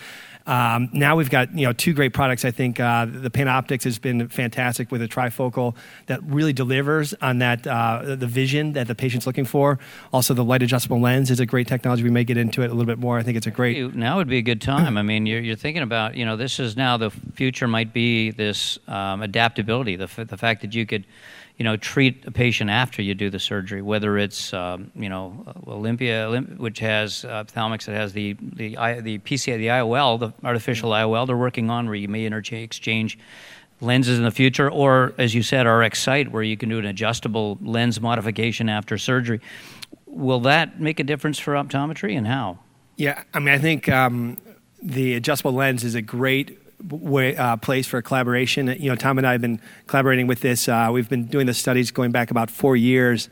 Um, 0.46 0.90
now 0.92 1.16
we've 1.16 1.30
got 1.30 1.56
you 1.56 1.66
know 1.66 1.72
two 1.72 1.92
great 1.92 2.12
products. 2.12 2.44
I 2.44 2.50
think 2.50 2.80
uh, 2.80 3.06
the 3.06 3.30
PanOptix 3.30 3.84
has 3.84 3.98
been 3.98 4.28
fantastic 4.28 4.90
with 4.90 5.02
a 5.02 5.08
trifocal 5.08 5.76
that 6.06 6.22
really 6.24 6.52
delivers 6.52 7.14
on 7.14 7.38
that 7.38 7.66
uh, 7.66 8.16
the 8.16 8.26
vision 8.26 8.72
that 8.72 8.88
the 8.88 8.94
patient's 8.94 9.26
looking 9.26 9.44
for. 9.44 9.78
Also, 10.12 10.34
the 10.34 10.44
light 10.44 10.62
adjustable 10.62 11.00
lens 11.00 11.30
is 11.30 11.40
a 11.40 11.46
great 11.46 11.68
technology. 11.68 12.02
We 12.02 12.10
may 12.10 12.24
get 12.24 12.36
into 12.36 12.62
it 12.62 12.66
a 12.66 12.74
little 12.74 12.86
bit 12.86 12.98
more. 12.98 13.18
I 13.18 13.22
think 13.22 13.36
it's 13.36 13.46
a 13.46 13.50
great. 13.50 13.94
Now 13.94 14.16
would 14.16 14.28
be 14.28 14.38
a 14.38 14.42
good 14.42 14.60
time. 14.60 14.96
I 14.96 15.02
mean, 15.02 15.26
you're, 15.26 15.40
you're 15.40 15.56
thinking 15.56 15.82
about 15.82 16.16
you 16.16 16.24
know 16.24 16.36
this 16.36 16.58
is 16.58 16.76
now 16.76 16.96
the 16.96 17.10
future 17.10 17.68
might 17.68 17.92
be 17.92 18.30
this 18.30 18.78
um, 18.88 19.22
adaptability. 19.22 19.96
The 19.96 20.08
the 20.28 20.36
fact 20.36 20.62
that 20.62 20.74
you 20.74 20.86
could 20.86 21.04
you 21.58 21.64
know, 21.64 21.76
treat 21.76 22.26
a 22.26 22.30
patient 22.30 22.70
after 22.70 23.02
you 23.02 23.14
do 23.14 23.28
the 23.28 23.38
surgery, 23.38 23.82
whether 23.82 24.16
it's, 24.16 24.54
um, 24.54 24.90
you 24.94 25.08
know, 25.08 25.44
Olympia, 25.66 26.30
which 26.56 26.78
has 26.78 27.24
uh, 27.24 27.44
ophthalmics 27.44 27.84
that 27.84 27.94
has 27.94 28.12
the, 28.12 28.36
the, 28.40 28.70
the 29.02 29.18
PCI, 29.18 29.58
the 29.58 29.66
IOL, 29.66 30.18
the 30.18 30.32
artificial 30.44 30.90
IOL 30.90 31.26
they're 31.26 31.36
working 31.36 31.68
on, 31.68 31.86
where 31.86 31.94
you 31.94 32.08
may 32.08 32.24
interchange, 32.24 32.64
exchange 32.64 33.18
lenses 33.80 34.16
in 34.18 34.24
the 34.24 34.30
future, 34.30 34.70
or 34.70 35.12
as 35.18 35.34
you 35.34 35.42
said, 35.42 35.66
RxSight, 35.66 36.28
where 36.28 36.42
you 36.42 36.56
can 36.56 36.68
do 36.68 36.78
an 36.78 36.86
adjustable 36.86 37.58
lens 37.60 38.00
modification 38.00 38.68
after 38.68 38.96
surgery. 38.96 39.40
Will 40.06 40.40
that 40.40 40.80
make 40.80 41.00
a 41.00 41.04
difference 41.04 41.38
for 41.38 41.54
optometry 41.54 42.16
and 42.16 42.26
how? 42.26 42.60
Yeah, 42.96 43.24
I 43.34 43.40
mean, 43.40 43.54
I 43.54 43.58
think 43.58 43.88
um, 43.88 44.38
the 44.82 45.14
adjustable 45.14 45.52
lens 45.52 45.84
is 45.84 45.94
a 45.94 46.02
great 46.02 46.58
way, 46.88 47.36
uh, 47.36 47.56
place 47.56 47.86
for 47.86 48.00
collaboration. 48.02 48.68
You 48.78 48.90
know, 48.90 48.96
Tom 48.96 49.18
and 49.18 49.26
I 49.26 49.32
have 49.32 49.40
been 49.40 49.60
collaborating 49.86 50.26
with 50.26 50.40
this. 50.40 50.68
Uh, 50.68 50.90
we've 50.92 51.08
been 51.08 51.26
doing 51.26 51.46
the 51.46 51.54
studies 51.54 51.90
going 51.90 52.10
back 52.10 52.30
about 52.30 52.50
four 52.50 52.76
years. 52.76 53.28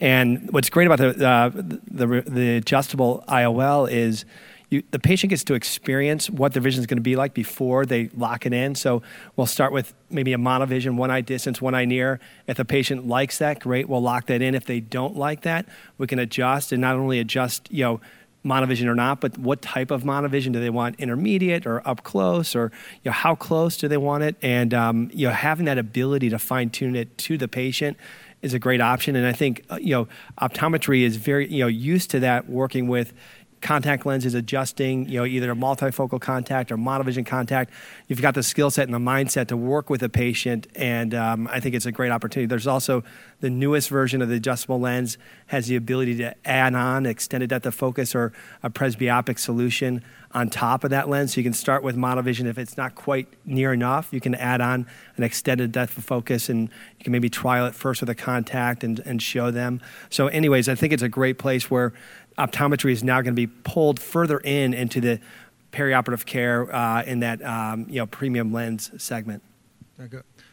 And 0.00 0.50
what's 0.52 0.70
great 0.70 0.86
about 0.86 0.98
the, 0.98 1.28
uh, 1.28 1.48
the, 1.48 2.22
the, 2.26 2.56
adjustable 2.56 3.24
IOL 3.28 3.90
is 3.90 4.24
you, 4.70 4.82
the 4.90 4.98
patient 4.98 5.30
gets 5.30 5.42
to 5.44 5.54
experience 5.54 6.30
what 6.30 6.52
their 6.52 6.62
vision 6.62 6.80
is 6.80 6.86
going 6.86 6.98
to 6.98 7.02
be 7.02 7.16
like 7.16 7.34
before 7.34 7.84
they 7.86 8.08
lock 8.14 8.46
it 8.46 8.52
in. 8.52 8.74
So 8.74 9.02
we'll 9.34 9.46
start 9.46 9.72
with 9.72 9.94
maybe 10.10 10.32
a 10.34 10.38
monovision, 10.38 10.96
one 10.96 11.10
eye 11.10 11.22
distance, 11.22 11.60
one 11.60 11.74
eye 11.74 11.86
near. 11.86 12.20
If 12.46 12.58
the 12.58 12.64
patient 12.64 13.08
likes 13.08 13.38
that, 13.38 13.60
great, 13.60 13.88
we'll 13.88 14.02
lock 14.02 14.26
that 14.26 14.42
in. 14.42 14.54
If 14.54 14.66
they 14.66 14.80
don't 14.80 15.16
like 15.16 15.42
that, 15.42 15.66
we 15.96 16.06
can 16.06 16.18
adjust 16.18 16.70
and 16.70 16.80
not 16.80 16.96
only 16.96 17.18
adjust, 17.18 17.68
you 17.72 17.84
know, 17.84 18.00
monovision 18.44 18.86
or 18.86 18.94
not, 18.94 19.20
but 19.20 19.36
what 19.38 19.60
type 19.62 19.90
of 19.90 20.02
monovision 20.04 20.52
do 20.52 20.60
they 20.60 20.70
want? 20.70 20.98
Intermediate 20.98 21.66
or 21.66 21.86
up 21.86 22.02
close, 22.02 22.54
or 22.54 22.70
you 23.02 23.10
know, 23.10 23.12
how 23.12 23.34
close 23.34 23.76
do 23.76 23.88
they 23.88 23.96
want 23.96 24.24
it? 24.24 24.36
And 24.42 24.72
um, 24.74 25.10
you 25.12 25.26
know, 25.26 25.32
having 25.32 25.66
that 25.66 25.78
ability 25.78 26.30
to 26.30 26.38
fine 26.38 26.70
tune 26.70 26.96
it 26.96 27.16
to 27.18 27.36
the 27.36 27.48
patient 27.48 27.96
is 28.42 28.54
a 28.54 28.58
great 28.58 28.80
option. 28.80 29.16
And 29.16 29.26
I 29.26 29.32
think 29.32 29.64
uh, 29.70 29.78
you 29.80 29.92
know, 29.92 30.08
optometry 30.40 31.02
is 31.02 31.16
very 31.16 31.52
you 31.52 31.60
know 31.60 31.66
used 31.66 32.10
to 32.12 32.20
that, 32.20 32.48
working 32.48 32.88
with 32.88 33.12
contact 33.60 34.06
lenses 34.06 34.34
adjusting, 34.34 35.08
you 35.08 35.18
know, 35.18 35.24
either 35.24 35.50
a 35.50 35.54
multifocal 35.54 36.20
contact 36.20 36.70
or 36.70 36.76
monovision 36.76 37.26
contact. 37.26 37.72
You've 38.06 38.22
got 38.22 38.34
the 38.34 38.42
skill 38.42 38.70
set 38.70 38.88
and 38.88 38.94
the 38.94 38.98
mindset 38.98 39.48
to 39.48 39.56
work 39.56 39.90
with 39.90 40.02
a 40.02 40.08
patient, 40.08 40.66
and 40.74 41.14
um, 41.14 41.48
I 41.50 41.60
think 41.60 41.74
it's 41.74 41.86
a 41.86 41.92
great 41.92 42.12
opportunity. 42.12 42.46
There's 42.46 42.66
also 42.66 43.04
the 43.40 43.50
newest 43.50 43.88
version 43.88 44.22
of 44.22 44.28
the 44.28 44.36
adjustable 44.36 44.80
lens 44.80 45.18
has 45.46 45.66
the 45.66 45.76
ability 45.76 46.16
to 46.16 46.34
add 46.46 46.74
on 46.74 47.06
extended 47.06 47.50
depth 47.50 47.66
of 47.66 47.74
focus 47.74 48.14
or 48.14 48.32
a 48.62 48.70
presbyopic 48.70 49.38
solution 49.38 50.02
on 50.32 50.50
top 50.50 50.84
of 50.84 50.90
that 50.90 51.08
lens. 51.08 51.34
So 51.34 51.38
you 51.38 51.44
can 51.44 51.52
start 51.52 51.82
with 51.82 51.96
monovision 51.96 52.46
if 52.46 52.58
it's 52.58 52.76
not 52.76 52.94
quite 52.94 53.28
near 53.44 53.72
enough. 53.72 54.12
You 54.12 54.20
can 54.20 54.34
add 54.34 54.60
on 54.60 54.86
an 55.16 55.24
extended 55.24 55.72
depth 55.72 55.96
of 55.96 56.04
focus, 56.04 56.48
and 56.48 56.68
you 56.98 57.04
can 57.04 57.12
maybe 57.12 57.30
trial 57.30 57.66
it 57.66 57.74
first 57.74 58.00
with 58.00 58.10
a 58.10 58.14
contact 58.14 58.84
and, 58.84 59.00
and 59.00 59.22
show 59.22 59.50
them. 59.50 59.80
So, 60.10 60.28
anyways, 60.28 60.68
I 60.68 60.74
think 60.74 60.92
it's 60.92 61.02
a 61.02 61.08
great 61.08 61.38
place 61.38 61.70
where 61.70 61.92
optometry 62.38 62.92
is 62.92 63.02
now 63.04 63.20
going 63.20 63.34
to 63.34 63.46
be 63.46 63.46
pulled 63.46 64.00
further 64.00 64.38
in 64.38 64.72
into 64.72 65.00
the 65.00 65.20
perioperative 65.72 66.24
care 66.24 66.74
uh, 66.74 67.02
in 67.02 67.20
that 67.20 67.44
um, 67.44 67.86
you 67.88 67.96
know 67.96 68.06
premium 68.06 68.52
lens 68.52 68.90
segment. 69.02 69.42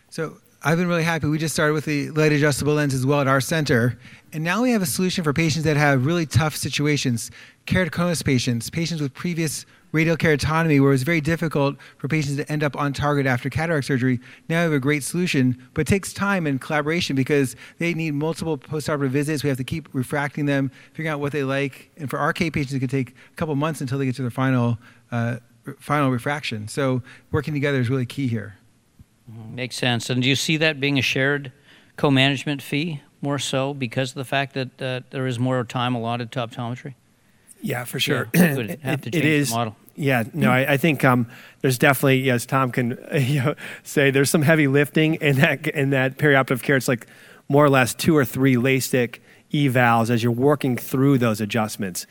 So 0.10 0.38
I've 0.64 0.78
been 0.78 0.88
really 0.88 1.04
happy. 1.04 1.28
We 1.28 1.38
just 1.38 1.54
started 1.54 1.74
with 1.74 1.86
the 1.86 2.10
light 2.12 2.32
adjustable 2.32 2.74
lens 2.74 2.94
as 2.94 3.06
well 3.06 3.22
at 3.22 3.28
our 3.28 3.42
center, 3.42 3.98
and 4.34 4.44
now 4.44 4.64
we 4.64 4.72
have 4.72 4.82
a 4.82 4.88
solution 4.88 5.24
for 5.24 5.32
patients 5.32 5.64
that 5.64 5.78
have 5.78 6.06
really 6.06 6.26
tough 6.26 6.56
situations, 6.56 7.32
keratoconus 7.68 8.24
patients, 8.26 8.70
patients 8.70 9.02
with 9.02 9.14
previous 9.14 9.66
radial 9.96 10.18
keratotomy, 10.18 10.82
where 10.82 10.90
it 10.90 10.96
was 10.96 11.04
very 11.04 11.22
difficult 11.22 11.78
for 11.98 12.10
patients 12.10 12.36
to 12.36 12.52
end 12.52 12.64
up 12.64 12.76
on 12.76 12.92
target 12.92 13.26
after 13.26 13.50
cataract 13.50 13.86
surgery. 13.86 14.20
Now 14.50 14.60
we 14.60 14.64
have 14.64 14.74
a 14.74 14.80
great 14.80 15.04
solution, 15.04 15.58
but 15.74 15.82
it 15.82 15.88
takes 15.88 16.12
time 16.12 16.46
and 16.46 16.60
collaboration 16.60 17.16
because 17.16 17.56
they 17.78 17.94
need 17.94 18.14
multiple 18.14 18.58
postoperative 18.58 19.12
visits. 19.12 19.42
We 19.42 19.48
have 19.48 19.58
to 19.58 19.64
keep 19.64 19.88
refracting 19.94 20.48
them, 20.48 20.70
figuring 20.92 21.08
out 21.14 21.22
what 21.22 21.32
they 21.32 21.46
like. 21.46 21.92
And 21.96 22.10
for 22.10 22.20
RK 22.20 22.40
patients, 22.52 22.74
it 22.74 22.80
can 22.80 22.90
take 22.90 23.12
a 23.12 23.36
couple 23.38 23.56
months 23.56 23.80
until 23.80 23.98
they 23.98 24.06
get 24.06 24.16
to 24.16 24.22
their 24.22 24.32
final, 24.32 24.78
uh, 25.14 25.38
final 25.80 26.12
refraction. 26.12 26.68
So 26.68 27.02
working 27.32 27.54
together 27.54 27.80
is 27.80 27.90
really 27.90 28.06
key 28.06 28.28
here. 28.28 28.58
Mm-hmm. 29.32 29.56
Makes 29.56 29.78
sense. 29.78 30.10
And 30.10 30.22
do 30.22 30.28
you 30.28 30.36
see 30.36 30.58
that 30.58 30.82
being 30.82 31.00
a 31.00 31.02
shared 31.02 31.54
co-management 31.96 32.62
fee 32.62 33.02
more 33.22 33.40
so 33.40 33.74
because 33.74 34.10
of 34.10 34.16
the 34.16 34.26
fact 34.26 34.56
that 34.56 34.82
uh, 34.82 35.00
there 35.12 35.26
is 35.26 35.40
more 35.40 35.64
time 35.64 35.96
allotted 35.96 36.34
to 36.34 36.40
optometry? 36.46 36.96
Yeah, 37.62 37.86
for 37.86 37.98
sure. 37.98 38.28
Yeah, 38.34 38.42
it, 38.60 38.80
it, 38.84 39.16
it 39.16 39.26
is. 39.26 39.52
model. 39.52 39.78
Yeah, 39.96 40.24
no, 40.34 40.52
I, 40.52 40.74
I 40.74 40.78
think 40.78 41.06
um, 41.06 41.28
there's 41.62 41.78
definitely, 41.78 42.30
as 42.30 42.46
Tom 42.46 42.72
can 42.72 42.98
you 43.14 43.42
know, 43.42 43.56
say 43.84 44.12
there's 44.12 44.30
some 44.30 44.42
heavy 44.42 44.68
lifting 44.68 45.16
in 45.16 45.38
that 45.38 45.68
in 45.68 45.92
that 45.92 46.18
perioperative 46.18 46.62
care. 46.62 46.76
It's 46.76 46.88
like 46.88 47.08
more 47.48 47.64
or 47.64 47.70
less 47.70 47.94
two 47.94 48.16
or 48.16 48.26
three 48.26 48.56
LASIK 48.56 49.20
evals 49.54 50.10
as 50.10 50.24
you're 50.24 50.32
working 50.32 50.76
through 50.76 51.18
those 51.18 51.40
adjustments. 51.40 52.08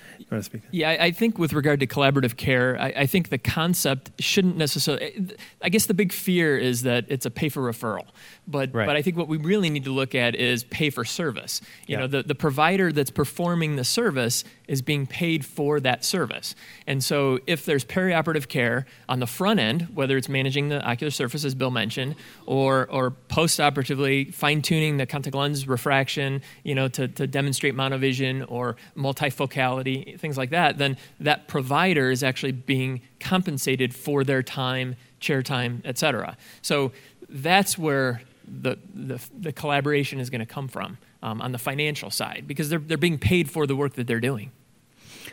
Yeah, 0.71 0.91
I, 0.91 1.05
I, 1.07 1.11
think 1.11 1.39
with 1.39 1.53
regard 1.53 1.81
to 1.81 1.87
collaborative 1.87 2.37
care, 2.37 2.81
I, 2.81 2.87
I, 2.97 3.07
think 3.07 3.29
the 3.29 3.39
concept 3.39 4.11
shouldn't 4.21 4.57
necessarily. 4.57 5.05
Eh, 5.05 5.35
I 5.61 5.69
guess 5.69 5.87
the 5.87 5.95
big 5.95 6.13
fear 6.13 6.57
is 6.57 6.83
that 6.83 7.05
it's 7.09 7.27
a 7.27 7.31
pay 7.31 7.49
for 7.49 7.61
referral, 7.63 8.07
but 8.47 8.73
right. 8.73 8.87
but 8.87 8.97
I 8.97 9.03
think 9.03 9.17
what 9.17 9.29
we 9.29 9.37
really 9.37 9.69
need 9.69 9.85
to 9.85 9.93
look 9.93 10.15
at 10.15 10.35
is 10.35 10.65
pay 10.65 10.91
for 10.91 11.05
service. 11.05 11.61
You 11.87 11.95
yeah. 11.95 12.01
know, 12.01 12.07
the 12.07 12.23
the 12.23 12.35
provider 12.35 12.93
that's 12.93 13.11
performing 13.11 13.77
the 13.77 13.85
service 13.85 14.45
is 14.67 14.81
being 14.81 15.07
paid 15.07 15.45
for 15.45 15.81
that 15.81 16.05
service, 16.05 16.55
and 16.87 17.03
so 17.03 17.41
if 17.47 17.65
there's 17.67 17.85
perioperative 17.85 18.49
care 18.49 18.87
on 19.09 19.21
the 19.21 19.27
front 19.27 19.61
end, 19.61 19.89
whether 19.95 20.17
it's 20.17 20.29
managing 20.29 20.69
the 20.69 20.83
ocular 20.83 21.11
surface 21.11 21.45
as 21.45 21.55
Bill 21.55 21.71
mentioned, 21.71 22.15
or 22.47 22.89
or 22.91 23.11
post-operatively 23.11 24.27
fine 24.27 24.63
tuning 24.63 24.97
the 24.97 25.07
contact 25.07 25.37
lens 25.37 25.69
refraction, 25.69 26.41
you 26.63 26.75
know, 26.75 26.89
to 26.89 27.09
to 27.09 27.24
demonstrate 27.27 27.75
monovision 27.75 28.45
or 28.49 28.77
multifocality 28.97 30.19
things 30.19 30.37
like 30.37 30.51
that, 30.51 30.79
then 30.79 30.97
that 31.21 31.49
provider 31.49 32.11
is 32.11 32.23
actually 32.23 32.53
being 32.53 33.01
compensated 33.21 33.95
for 33.95 34.25
their 34.25 34.43
time, 34.43 34.97
chair 35.21 35.43
time, 35.43 35.83
et 35.85 35.99
cetera. 35.99 36.37
So 36.63 36.93
that's 37.29 37.79
where 37.79 38.23
the, 38.47 38.79
the, 38.95 39.21
the 39.39 39.53
collaboration 39.53 40.21
is 40.21 40.31
going 40.31 40.41
to 40.41 40.47
come 40.47 40.69
from 40.69 40.99
um, 41.23 41.41
on 41.41 41.53
the 41.53 41.59
financial 41.59 42.11
side 42.11 42.45
because 42.47 42.69
they're, 42.69 42.79
they're 42.79 42.99
being 42.99 43.19
paid 43.19 43.51
for 43.51 43.67
the 43.67 43.75
work 43.75 43.95
that 43.95 44.07
they're 44.07 44.21
doing. 44.21 44.51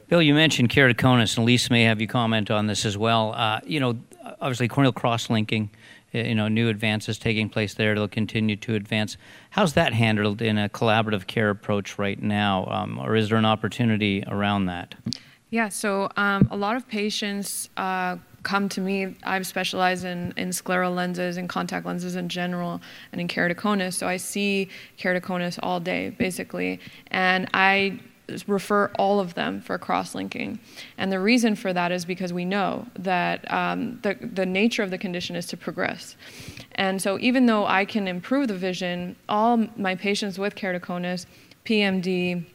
Bill, 0.07 0.21
you 0.21 0.33
mentioned 0.33 0.69
keratoconus, 0.69 1.38
and 1.38 1.45
Lisa 1.45 1.71
may 1.71 1.83
have 1.83 2.01
you 2.01 2.07
comment 2.07 2.50
on 2.50 2.67
this 2.67 2.86
as 2.86 2.98
well. 2.98 3.33
Uh, 3.33 3.60
you 3.65 3.79
know, 3.79 3.98
obviously 4.39 4.67
corneal 4.67 4.93
cross-linking 4.93 5.69
you 6.11 6.35
know, 6.35 6.47
new 6.47 6.67
advances 6.67 7.17
taking 7.17 7.49
place 7.49 7.73
there. 7.73 7.95
They'll 7.95 8.07
continue 8.07 8.55
to 8.57 8.75
advance. 8.75 9.17
How's 9.51 9.73
that 9.73 9.93
handled 9.93 10.41
in 10.41 10.57
a 10.57 10.69
collaborative 10.69 11.27
care 11.27 11.49
approach 11.49 11.97
right 11.97 12.21
now, 12.21 12.65
um, 12.65 12.99
or 12.99 13.15
is 13.15 13.29
there 13.29 13.37
an 13.37 13.45
opportunity 13.45 14.23
around 14.27 14.65
that? 14.65 14.95
Yeah, 15.49 15.69
so 15.69 16.09
um, 16.15 16.47
a 16.49 16.55
lot 16.55 16.77
of 16.77 16.87
patients 16.87 17.69
uh, 17.75 18.17
come 18.43 18.69
to 18.69 18.81
me. 18.81 19.15
I've 19.23 19.45
specialized 19.45 20.05
in, 20.05 20.33
in 20.37 20.49
scleral 20.49 20.95
lenses 20.95 21.37
and 21.37 21.49
contact 21.49 21.85
lenses 21.85 22.15
in 22.15 22.29
general 22.29 22.81
and 23.11 23.19
in 23.19 23.27
keratoconus. 23.27 23.93
So 23.93 24.07
I 24.07 24.17
see 24.17 24.69
keratoconus 24.97 25.59
all 25.61 25.81
day, 25.81 26.09
basically. 26.11 26.79
And 27.07 27.49
I 27.53 27.99
refer 28.47 28.91
all 28.97 29.19
of 29.19 29.33
them 29.33 29.61
for 29.61 29.77
cross-linking. 29.77 30.59
And 30.97 31.11
the 31.11 31.19
reason 31.19 31.55
for 31.55 31.73
that 31.73 31.91
is 31.91 32.05
because 32.05 32.33
we 32.33 32.45
know 32.45 32.88
that 33.00 33.51
um, 33.51 34.00
the, 34.01 34.15
the 34.21 34.45
nature 34.45 34.83
of 34.83 34.91
the 34.91 34.97
condition 34.97 35.35
is 35.35 35.45
to 35.47 35.57
progress. 35.57 36.15
And 36.75 37.01
so 37.01 37.19
even 37.19 37.45
though 37.45 37.65
I 37.65 37.85
can 37.85 38.07
improve 38.07 38.47
the 38.47 38.57
vision, 38.57 39.15
all 39.29 39.57
my 39.75 39.95
patients 39.95 40.39
with 40.39 40.55
keratoconus, 40.55 41.25
PMD, 41.65 42.45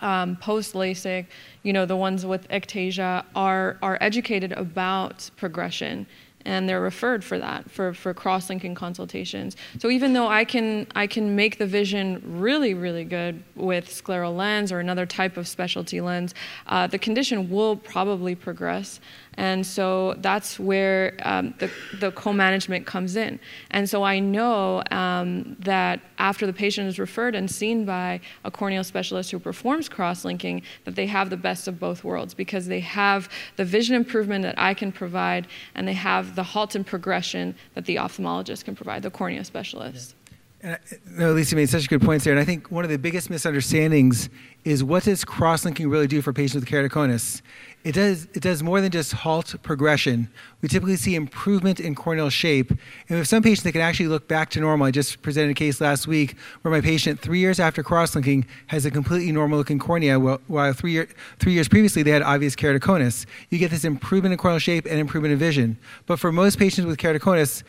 um, 0.00 0.36
post 0.36 0.74
LASIK, 0.74 1.26
you 1.62 1.72
know, 1.72 1.84
the 1.84 1.96
ones 1.96 2.24
with 2.24 2.48
ectasia 2.48 3.24
are, 3.34 3.76
are 3.82 3.98
educated 4.00 4.52
about 4.52 5.30
progression 5.36 6.06
and 6.44 6.68
they're 6.68 6.80
referred 6.80 7.22
for 7.22 7.38
that 7.38 7.70
for, 7.70 7.92
for 7.92 8.14
cross-linking 8.14 8.74
consultations. 8.74 9.56
So 9.78 9.90
even 9.90 10.12
though 10.12 10.28
i 10.28 10.44
can 10.44 10.86
i 10.94 11.06
can 11.06 11.36
make 11.36 11.58
the 11.58 11.66
vision 11.66 12.22
really 12.24 12.74
really 12.74 13.04
good 13.04 13.42
with 13.54 13.88
scleral 13.88 14.36
lens 14.36 14.72
or 14.72 14.80
another 14.80 15.06
type 15.06 15.36
of 15.36 15.46
specialty 15.46 16.00
lens 16.00 16.34
uh, 16.66 16.86
the 16.86 16.98
condition 16.98 17.50
will 17.50 17.76
probably 17.76 18.34
progress 18.34 19.00
and 19.34 19.66
so 19.66 20.14
that's 20.18 20.58
where 20.58 21.16
um, 21.22 21.54
the, 21.58 21.70
the 21.98 22.12
co-management 22.12 22.86
comes 22.86 23.16
in. 23.16 23.40
And 23.70 23.88
so 23.88 24.02
I 24.02 24.18
know 24.18 24.82
um, 24.90 25.56
that 25.60 26.00
after 26.18 26.46
the 26.46 26.52
patient 26.52 26.88
is 26.88 26.98
referred 26.98 27.34
and 27.34 27.50
seen 27.50 27.84
by 27.84 28.20
a 28.44 28.50
corneal 28.50 28.84
specialist 28.84 29.30
who 29.30 29.38
performs 29.38 29.88
cross-linking, 29.88 30.62
that 30.84 30.94
they 30.94 31.06
have 31.06 31.30
the 31.30 31.36
best 31.36 31.68
of 31.68 31.78
both 31.78 32.04
worlds 32.04 32.34
because 32.34 32.66
they 32.66 32.80
have 32.80 33.28
the 33.56 33.64
vision 33.64 33.94
improvement 33.94 34.42
that 34.42 34.58
I 34.58 34.74
can 34.74 34.92
provide 34.92 35.46
and 35.74 35.86
they 35.86 35.94
have 35.94 36.34
the 36.34 36.42
halt 36.42 36.74
and 36.74 36.86
progression 36.86 37.54
that 37.74 37.86
the 37.86 37.96
ophthalmologist 37.96 38.64
can 38.64 38.74
provide, 38.74 39.02
the 39.02 39.10
cornea 39.10 39.44
specialist. 39.44 40.14
And 40.62 40.74
I, 40.74 40.78
no, 41.06 41.32
Lisa 41.32 41.56
made 41.56 41.70
such 41.70 41.88
good 41.88 42.02
points 42.02 42.24
there. 42.24 42.32
And 42.34 42.40
I 42.40 42.44
think 42.44 42.70
one 42.70 42.84
of 42.84 42.90
the 42.90 42.98
biggest 42.98 43.30
misunderstandings 43.30 44.28
is 44.62 44.84
what 44.84 45.04
does 45.04 45.24
cross-linking 45.24 45.88
really 45.88 46.06
do 46.06 46.20
for 46.20 46.34
patients 46.34 46.56
with 46.56 46.66
keratoconus? 46.66 47.40
It 47.82 47.92
does, 47.94 48.24
it 48.34 48.42
does 48.42 48.62
more 48.62 48.82
than 48.82 48.90
just 48.90 49.12
halt 49.12 49.54
progression. 49.62 50.28
We 50.60 50.68
typically 50.68 50.96
see 50.96 51.14
improvement 51.14 51.80
in 51.80 51.94
corneal 51.94 52.28
shape. 52.28 52.72
And 53.08 53.18
with 53.18 53.26
some 53.26 53.42
patients 53.42 53.62
that 53.62 53.72
can 53.72 53.80
actually 53.80 54.08
look 54.08 54.28
back 54.28 54.50
to 54.50 54.60
normal, 54.60 54.86
I 54.86 54.90
just 54.90 55.22
presented 55.22 55.52
a 55.52 55.54
case 55.54 55.80
last 55.80 56.06
week 56.06 56.36
where 56.60 56.70
my 56.70 56.82
patient, 56.82 57.20
three 57.20 57.38
years 57.38 57.58
after 57.58 57.82
cross-linking, 57.82 58.46
has 58.66 58.84
a 58.84 58.90
completely 58.90 59.32
normal-looking 59.32 59.78
cornea, 59.78 60.20
while 60.20 60.72
three, 60.74 60.92
year, 60.92 61.08
three 61.38 61.54
years 61.54 61.68
previously 61.68 62.02
they 62.02 62.10
had 62.10 62.20
obvious 62.20 62.54
keratoconus. 62.54 63.24
You 63.48 63.58
get 63.58 63.70
this 63.70 63.84
improvement 63.84 64.34
in 64.34 64.38
corneal 64.38 64.58
shape 64.58 64.84
and 64.84 65.00
improvement 65.00 65.32
in 65.32 65.38
vision. 65.38 65.78
But 66.04 66.18
for 66.18 66.30
most 66.32 66.58
patients 66.58 66.84
with 66.84 66.98
keratoconus, 66.98 67.62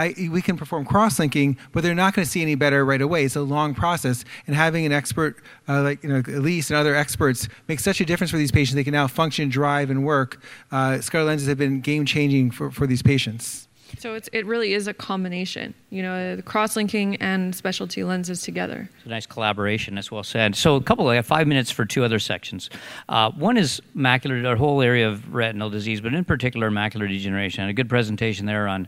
I, 0.00 0.14
we 0.30 0.40
can 0.40 0.56
perform 0.56 0.86
cross-linking, 0.86 1.58
but 1.72 1.82
they're 1.82 1.94
not 1.94 2.14
going 2.14 2.24
to 2.24 2.30
see 2.30 2.40
any 2.40 2.54
better 2.54 2.86
right 2.86 3.02
away. 3.02 3.24
It's 3.24 3.36
a 3.36 3.42
long 3.42 3.74
process, 3.74 4.24
and 4.46 4.56
having 4.56 4.86
an 4.86 4.92
expert 4.92 5.36
uh, 5.68 5.82
like 5.82 6.02
you 6.02 6.08
know 6.08 6.22
Elise 6.26 6.70
and 6.70 6.78
other 6.78 6.94
experts 6.94 7.48
makes 7.68 7.84
such 7.84 8.00
a 8.00 8.06
difference 8.06 8.30
for 8.30 8.38
these 8.38 8.50
patients. 8.50 8.76
They 8.76 8.84
can 8.84 8.94
now 8.94 9.08
function, 9.08 9.50
drive, 9.50 9.90
and 9.90 10.04
work. 10.04 10.42
Uh, 10.72 11.00
Scleral 11.00 11.26
lenses 11.26 11.48
have 11.48 11.58
been 11.58 11.80
game-changing 11.80 12.52
for, 12.52 12.70
for 12.70 12.86
these 12.86 13.02
patients. 13.02 13.68
So 13.98 14.14
it's, 14.14 14.28
it 14.32 14.46
really 14.46 14.72
is 14.72 14.86
a 14.86 14.94
combination, 14.94 15.74
you 15.90 16.02
know, 16.02 16.36
the 16.36 16.42
cross-linking 16.42 17.16
and 17.16 17.54
specialty 17.54 18.04
lenses 18.04 18.40
together. 18.42 18.88
It's 18.96 19.06
a 19.06 19.08
nice 19.08 19.26
collaboration, 19.26 19.98
as 19.98 20.10
well 20.10 20.22
said. 20.22 20.54
So 20.54 20.76
a 20.76 20.80
couple, 20.80 21.06
of 21.06 21.12
I 21.12 21.16
have 21.16 21.26
five 21.26 21.48
minutes 21.48 21.70
for 21.70 21.84
two 21.84 22.04
other 22.04 22.20
sections. 22.20 22.70
Uh, 23.08 23.32
one 23.32 23.56
is 23.56 23.82
macular, 23.96 24.42
the 24.42 24.56
whole 24.56 24.80
area 24.80 25.08
of 25.08 25.34
retinal 25.34 25.70
disease, 25.70 26.00
but 26.00 26.14
in 26.14 26.24
particular 26.24 26.70
macular 26.70 27.08
degeneration. 27.08 27.62
And 27.62 27.70
a 27.70 27.74
good 27.74 27.88
presentation 27.88 28.46
there 28.46 28.68
on 28.68 28.86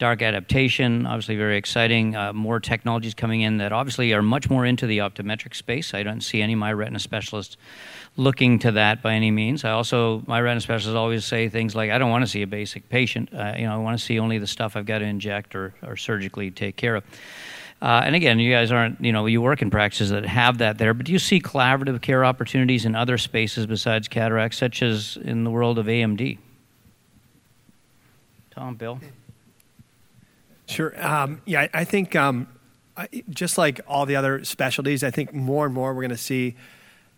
dark 0.00 0.22
adaptation, 0.22 1.04
obviously 1.04 1.36
very 1.36 1.58
exciting. 1.58 2.16
Uh, 2.16 2.32
more 2.32 2.58
technologies 2.58 3.12
coming 3.12 3.42
in 3.42 3.58
that 3.58 3.70
obviously 3.70 4.12
are 4.14 4.22
much 4.22 4.48
more 4.48 4.64
into 4.64 4.86
the 4.86 4.98
optometric 4.98 5.54
space. 5.54 5.92
I 5.92 6.02
don't 6.02 6.22
see 6.22 6.40
any 6.40 6.54
my 6.54 6.72
retina 6.72 6.98
specialists 6.98 7.58
looking 8.16 8.58
to 8.60 8.72
that 8.72 9.02
by 9.02 9.12
any 9.12 9.30
means. 9.30 9.62
I 9.62 9.70
also, 9.72 10.22
my 10.26 10.40
retina 10.40 10.62
specialists 10.62 10.96
always 10.96 11.26
say 11.26 11.50
things 11.50 11.76
like, 11.76 11.90
I 11.90 11.98
don't 11.98 12.10
want 12.10 12.24
to 12.24 12.30
see 12.30 12.40
a 12.40 12.46
basic 12.46 12.88
patient. 12.88 13.28
Uh, 13.32 13.52
you 13.58 13.66
know, 13.66 13.74
I 13.74 13.76
want 13.76 13.98
to 13.98 14.04
see 14.04 14.18
only 14.18 14.38
the 14.38 14.46
stuff 14.46 14.74
I've 14.74 14.86
got 14.86 14.98
to 14.98 15.04
inject 15.04 15.54
or, 15.54 15.74
or 15.86 15.98
surgically 15.98 16.50
take 16.50 16.76
care 16.76 16.96
of. 16.96 17.04
Uh, 17.82 18.00
and 18.02 18.14
again, 18.14 18.38
you 18.38 18.50
guys 18.50 18.72
aren't, 18.72 19.02
you 19.04 19.12
know, 19.12 19.26
you 19.26 19.42
work 19.42 19.60
in 19.60 19.70
practices 19.70 20.08
that 20.10 20.24
have 20.24 20.58
that 20.58 20.78
there, 20.78 20.94
but 20.94 21.06
do 21.06 21.12
you 21.12 21.18
see 21.18 21.40
collaborative 21.40 22.00
care 22.00 22.24
opportunities 22.24 22.86
in 22.86 22.94
other 22.94 23.18
spaces 23.18 23.66
besides 23.66 24.08
cataracts, 24.08 24.56
such 24.56 24.82
as 24.82 25.18
in 25.22 25.44
the 25.44 25.50
world 25.50 25.78
of 25.78 25.86
AMD? 25.86 26.38
Tom, 28.50 28.76
Bill? 28.76 28.98
Sure. 30.70 31.06
Um, 31.06 31.42
yeah, 31.44 31.68
I, 31.74 31.84
think 31.84 32.14
um, 32.16 32.48
I, 32.96 33.08
just 33.28 33.58
like 33.58 33.80
all 33.86 34.06
the 34.06 34.16
other 34.16 34.44
specialties, 34.44 35.02
I 35.02 35.10
think 35.10 35.34
more 35.34 35.66
and 35.66 35.74
more 35.74 35.94
we're 35.94 36.02
going 36.02 36.10
to 36.10 36.16
see 36.16 36.56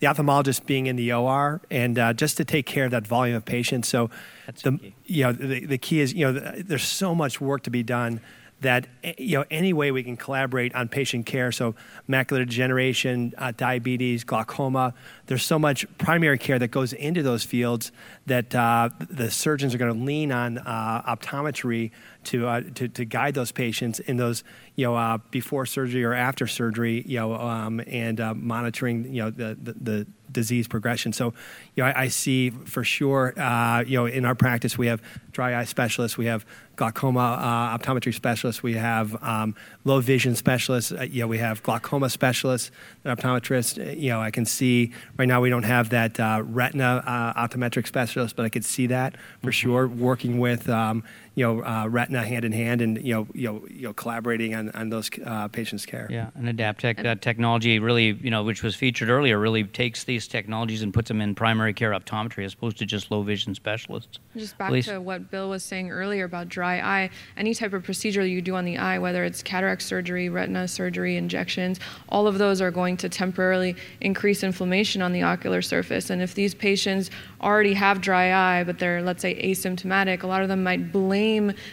the 0.01 0.09
ophthalmologist 0.09 0.67
being 0.67 0.87
in 0.87 0.97
the 0.97 1.13
OR 1.13 1.61
and 1.71 1.99
uh, 1.99 2.13
just 2.13 2.37
to 2.39 2.45
take 2.45 2.67
care 2.67 2.85
of 2.85 2.91
that 2.91 3.07
volume 3.07 3.37
of 3.37 3.45
patients. 3.45 3.89
So, 3.89 4.11
That's 4.47 4.63
the 4.63 4.79
key. 4.79 4.95
you 5.05 5.25
know 5.25 5.33
the, 5.33 5.67
the 5.67 5.79
key 5.79 6.01
is 6.01 6.13
you 6.13 6.31
know 6.31 6.41
th- 6.41 6.67
there's 6.67 6.83
so 6.83 7.15
much 7.15 7.41
work 7.41 7.63
to 7.63 7.71
be 7.71 7.85
done 7.85 8.21
that 8.63 8.87
eh, 9.05 9.13
you 9.19 9.39
know 9.39 9.45
any 9.51 9.73
way 9.73 9.91
we 9.91 10.03
can 10.03 10.17
collaborate 10.17 10.75
on 10.75 10.89
patient 10.89 11.27
care. 11.27 11.53
So 11.53 11.75
macular 12.09 12.47
degeneration, 12.47 13.35
uh, 13.39 13.53
diabetes, 13.57 14.25
glaucoma. 14.25 14.95
There's 15.27 15.45
so 15.45 15.59
much 15.59 15.87
primary 15.99 16.39
care 16.39 16.59
that 16.59 16.69
goes 16.69 16.93
into 16.93 17.23
those 17.23 17.45
fields 17.45 17.93
that 18.27 18.55
uh, 18.55 18.89
the 19.11 19.31
surgeons 19.31 19.75
are 19.75 19.79
going 19.79 19.93
to 19.93 20.05
lean 20.05 20.33
on 20.33 20.59
uh, 20.59 21.03
optometry 21.17 21.91
to, 22.25 22.47
uh, 22.47 22.61
to 22.75 22.89
to 22.89 23.05
guide 23.05 23.35
those 23.35 23.53
patients 23.53 24.01
in 24.01 24.17
those 24.17 24.45
you 24.77 24.87
know 24.87 24.97
uh, 24.97 25.19
before 25.31 25.67
surgery 25.67 26.05
or 26.05 26.15
after 26.15 26.47
surgery. 26.47 27.05
You 27.07 27.19
know 27.19 27.35
um, 27.35 27.81
and 27.87 28.21
uh, 28.21 28.35
monitoring 28.35 29.13
you 29.13 29.23
know 29.23 29.31
the, 29.31 29.59
the, 29.61 29.73
the 29.73 30.07
disease 30.33 30.69
progression. 30.69 31.13
So, 31.13 31.35
you 31.75 31.83
know, 31.83 31.89
I, 31.91 32.03
I 32.03 32.09
see 32.09 32.51
for 32.51 32.85
sure, 32.85 33.35
uh, 33.39 33.85
you 33.87 33.99
know, 33.99 34.07
in 34.07 34.25
our 34.25 34.35
practice, 34.35 34.79
we 34.79 34.87
have 34.87 35.01
dry 35.33 35.59
eye 35.59 35.65
specialists, 35.65 36.19
we 36.19 36.27
have 36.27 36.45
glaucoma 36.77 37.21
uh, 37.21 37.79
optometry 37.79 38.13
specialists, 38.15 38.63
we 38.63 38.75
have 38.75 39.23
um, 39.23 39.55
low 39.85 40.01
vision 40.01 40.35
specialists, 40.35 40.93
uh, 40.93 41.03
you 41.03 41.21
know, 41.21 41.27
we 41.27 41.39
have 41.39 41.63
glaucoma 41.63 42.09
specialists, 42.09 42.71
an 43.05 43.17
optometrist. 43.17 43.79
Uh, 43.79 43.93
You 43.93 44.11
know, 44.11 44.21
I 44.21 44.31
can 44.31 44.45
see 44.45 44.93
right 45.19 45.29
now 45.29 45.41
we 45.41 45.51
don't 45.51 45.65
have 45.65 45.91
that 45.91 46.19
uh, 46.19 46.43
retina 46.45 47.03
uh, 47.07 47.47
optometric 47.47 47.87
specialist, 47.87 48.37
but 48.37 48.45
I 48.45 48.49
could 48.49 48.65
see 48.65 48.87
that 48.89 49.17
for 49.43 49.53
sure, 49.53 49.87
working 49.87 50.39
with. 50.39 50.69
Um, 50.69 51.05
you 51.35 51.47
know, 51.47 51.65
uh, 51.65 51.87
retina 51.89 52.23
hand 52.23 52.45
in 52.45 52.53
hand, 52.53 52.83
and 52.83 53.03
you 53.03 53.15
know, 53.15 53.27
you 53.33 53.49
know, 53.49 53.63
you 53.71 53.83
know, 53.83 53.95
collaborating 53.95 54.55
on, 54.55 54.69
on 54.71 54.91
those 54.91 55.09
uh, 55.25 55.49
patients' 55.49 55.87
care. 55.87 56.07
Yeah, 56.11 56.29
and 56.35 56.47
AdaptDx 56.47 57.03
that 57.03 57.23
technology 57.23 57.79
really, 57.79 58.19
you 58.23 58.31
know, 58.31 58.43
which 58.43 58.63
was 58.63 58.77
featured 58.77 59.09
earlier, 59.09 59.39
really 59.39 59.65
takes 59.65 60.05
these 60.05 60.29
technologies 60.29 60.83
and 60.83 60.93
puts 60.93 61.09
them 61.09 61.23
in 61.23 61.35
primary 61.35 61.73
care 61.73 61.93
optometry 61.93 62.45
as 62.45 62.53
opposed 62.53 62.77
to 62.79 62.87
just 62.87 63.11
low 63.11 63.23
vision 63.23 63.55
specialists. 63.55 64.19
Just 64.37 64.59
back 64.59 64.69
Please. 64.69 64.87
to 64.87 65.01
what 65.01 65.31
Bill 65.31 65.49
was 65.49 65.63
saying 65.63 65.91
earlier 65.91 66.25
about 66.25 66.51
dry 66.51 66.81
eye, 66.81 67.11
any 67.39 67.55
type 67.55 67.73
of 67.73 67.83
procedure 67.83 68.25
you 68.27 68.43
do 68.43 68.55
on 68.55 68.67
the 68.67 68.77
eye, 68.77 68.99
whether 68.99 69.25
it's 69.25 69.43
cataract 69.43 69.83
surgery, 69.83 70.29
retina 70.29 70.69
surgery, 70.69 71.17
injections, 71.17 71.81
all 72.11 72.27
of 72.27 72.37
those 72.37 72.61
are 72.61 72.71
going 72.71 72.99
to 72.99 73.09
temporarily 73.09 73.75
increase 74.03 74.43
inflammation 74.43 75.01
on 75.01 75.13
the 75.13 75.23
ocular 75.23 75.63
surface. 75.63 76.11
And 76.11 76.21
if 76.21 76.35
these 76.35 76.55
patients 76.55 77.11
already 77.41 77.73
have 77.73 78.03
dry 78.03 78.33
eye, 78.59 78.65
but 78.65 78.79
they're, 78.79 79.03
let's 79.03 79.23
say, 79.23 79.35
asymptomatic, 79.43 80.23
a 80.23 80.27
lot 80.27 80.43
of 80.43 80.49
them 80.49 80.63
might 80.63 80.93
blame 80.93 81.22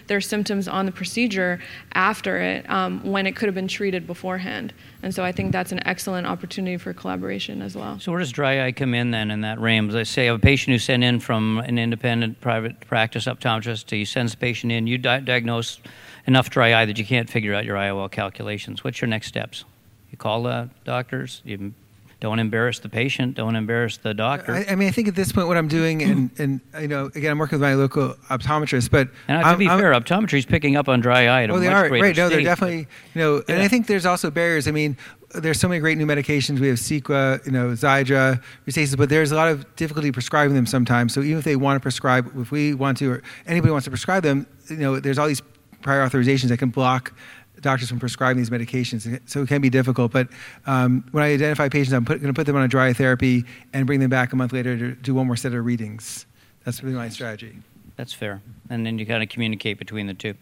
their 0.07 0.21
symptoms 0.21 0.67
on 0.67 0.85
the 0.85 0.91
procedure 0.91 1.59
after 1.93 2.37
it 2.37 2.69
um, 2.69 3.03
when 3.03 3.25
it 3.27 3.35
could 3.35 3.47
have 3.47 3.55
been 3.55 3.67
treated 3.67 4.05
beforehand. 4.07 4.73
And 5.01 5.13
so 5.13 5.23
I 5.23 5.31
think 5.31 5.51
that's 5.51 5.71
an 5.71 5.85
excellent 5.87 6.27
opportunity 6.27 6.77
for 6.77 6.93
collaboration 6.93 7.61
as 7.61 7.75
well. 7.75 7.99
So 7.99 8.11
where 8.11 8.19
does 8.19 8.31
dry 8.31 8.65
eye 8.65 8.71
come 8.71 8.93
in 8.93 9.11
then 9.11 9.31
in 9.31 9.41
that 9.41 9.59
realm? 9.59 9.89
As 9.89 9.95
I 9.95 10.03
say, 10.03 10.23
I 10.23 10.25
have 10.25 10.35
a 10.35 10.39
patient 10.39 10.73
who 10.73 10.79
sent 10.79 11.03
in 11.03 11.19
from 11.19 11.59
an 11.59 11.77
independent 11.77 12.41
private 12.41 12.79
practice 12.81 13.25
optometrist. 13.25 13.89
He 13.89 14.05
sends 14.05 14.33
the 14.33 14.37
patient 14.37 14.71
in. 14.71 14.87
You 14.87 14.97
di- 14.97 15.21
diagnose 15.21 15.79
enough 16.27 16.49
dry 16.49 16.81
eye 16.81 16.85
that 16.85 16.97
you 16.97 17.05
can't 17.05 17.29
figure 17.29 17.53
out 17.53 17.65
your 17.65 17.77
IOL 17.77 18.11
calculations. 18.11 18.83
What's 18.83 19.01
your 19.01 19.07
next 19.07 19.27
steps? 19.27 19.65
You 20.11 20.17
call 20.17 20.43
the 20.43 20.69
doctors. 20.83 21.41
You 21.45 21.73
don't 22.19 22.39
embarrass 22.39 22.79
the 22.79 22.89
patient. 22.89 23.35
Don't 23.35 23.55
embarrass 23.55 23.97
the 23.97 24.13
doctor. 24.13 24.53
I, 24.53 24.65
I 24.71 24.75
mean, 24.75 24.89
I 24.89 24.91
think 24.91 25.07
at 25.07 25.15
this 25.15 25.31
point, 25.31 25.47
what 25.47 25.55
I'm 25.55 25.69
doing, 25.69 26.01
and, 26.01 26.31
and 26.37 26.59
you 26.81 26.87
know, 26.87 27.05
again, 27.15 27.31
I'm 27.31 27.39
working 27.39 27.57
with 27.59 27.61
my 27.67 27.75
local 27.75 28.09
optometrist, 28.29 28.91
but 28.91 29.07
and 29.27 29.41
to 29.41 29.47
I'm- 29.47 29.57
be 29.57 29.67
I'm- 29.67 29.79
fair, 29.79 29.91
optometry's 29.93 30.45
picking 30.45 30.75
up 30.75 30.89
on 30.89 30.99
dry 30.99 31.27
eye 31.27 31.43
at 31.43 31.51
Oh, 31.51 31.59
they 31.59 31.67
are 31.67 31.89
right. 31.89 32.15
No, 32.15 32.27
they're 32.29 32.41
definitely 32.41 32.87
you 33.13 33.21
know, 33.21 33.35
and 33.47 33.59
Yeah. 33.59 33.63
I 33.63 33.67
think 33.69 33.87
there's 33.87 34.05
also 34.05 34.29
barriers. 34.31 34.67
I 34.67 34.71
mean, 34.71 34.97
there's 35.33 35.59
so 35.59 35.67
many 35.69 35.79
great 35.79 35.97
new 35.97 36.05
medications. 36.07 36.59
We 36.59 36.67
have 36.69 36.77
Cequa, 36.77 37.45
you 37.45 37.51
know, 37.51 37.69
Xiidra, 37.69 38.41
Restasis, 38.67 38.97
but 38.97 39.09
there's 39.09 39.31
a 39.31 39.35
lot 39.35 39.47
of 39.47 39.75
difficulty 39.75 40.11
prescribing 40.11 40.55
them 40.55 40.65
sometimes. 40.65 41.13
So 41.13 41.21
even 41.21 41.37
if 41.37 41.45
they 41.45 41.55
want 41.55 41.77
to 41.77 41.79
prescribe, 41.79 42.31
if 42.37 42.51
we 42.51 42.73
want 42.73 42.97
to, 42.97 43.11
or 43.11 43.23
anybody 43.47 43.71
wants 43.71 43.85
to 43.85 43.91
prescribe 43.91 44.23
them, 44.23 44.47
you 44.69 44.77
know, 44.77 44.99
there's 44.99 45.19
all 45.19 45.27
these 45.27 45.41
prior 45.81 46.05
authorizations 46.05 46.49
that 46.49 46.57
can 46.57 46.69
block 46.71 47.13
doctors 47.61 47.89
from 47.89 47.99
prescribing 47.99 48.41
these 48.41 48.49
medications. 48.49 49.19
So 49.25 49.41
it 49.41 49.47
can 49.47 49.61
be 49.61 49.69
difficult. 49.69 50.11
But 50.11 50.29
um, 50.65 51.05
when 51.11 51.23
I 51.23 51.33
identify 51.33 51.69
patients, 51.69 51.93
I'm 51.93 52.03
going 52.03 52.21
to 52.21 52.33
put 52.33 52.45
them 52.45 52.55
on 52.55 52.63
a 52.63 52.67
dry 52.67 52.93
therapy 52.93 53.45
and 53.73 53.85
bring 53.85 53.99
them 53.99 54.09
back 54.09 54.33
a 54.33 54.35
month 54.35 54.53
later 54.53 54.77
to 54.77 54.93
do 54.93 55.13
one 55.13 55.27
more 55.27 55.35
set 55.35 55.53
of 55.53 55.65
readings. 55.65 56.25
That's 56.65 56.83
really 56.83 56.95
my 56.95 57.09
strategy. 57.09 57.57
That's 57.95 58.13
fair. 58.13 58.41
And 58.69 58.85
then 58.85 58.97
you 58.97 59.05
kind 59.05 59.21
of 59.21 59.29
communicate 59.29 59.77
between 59.77 60.07
the 60.07 60.13
two. 60.13 60.35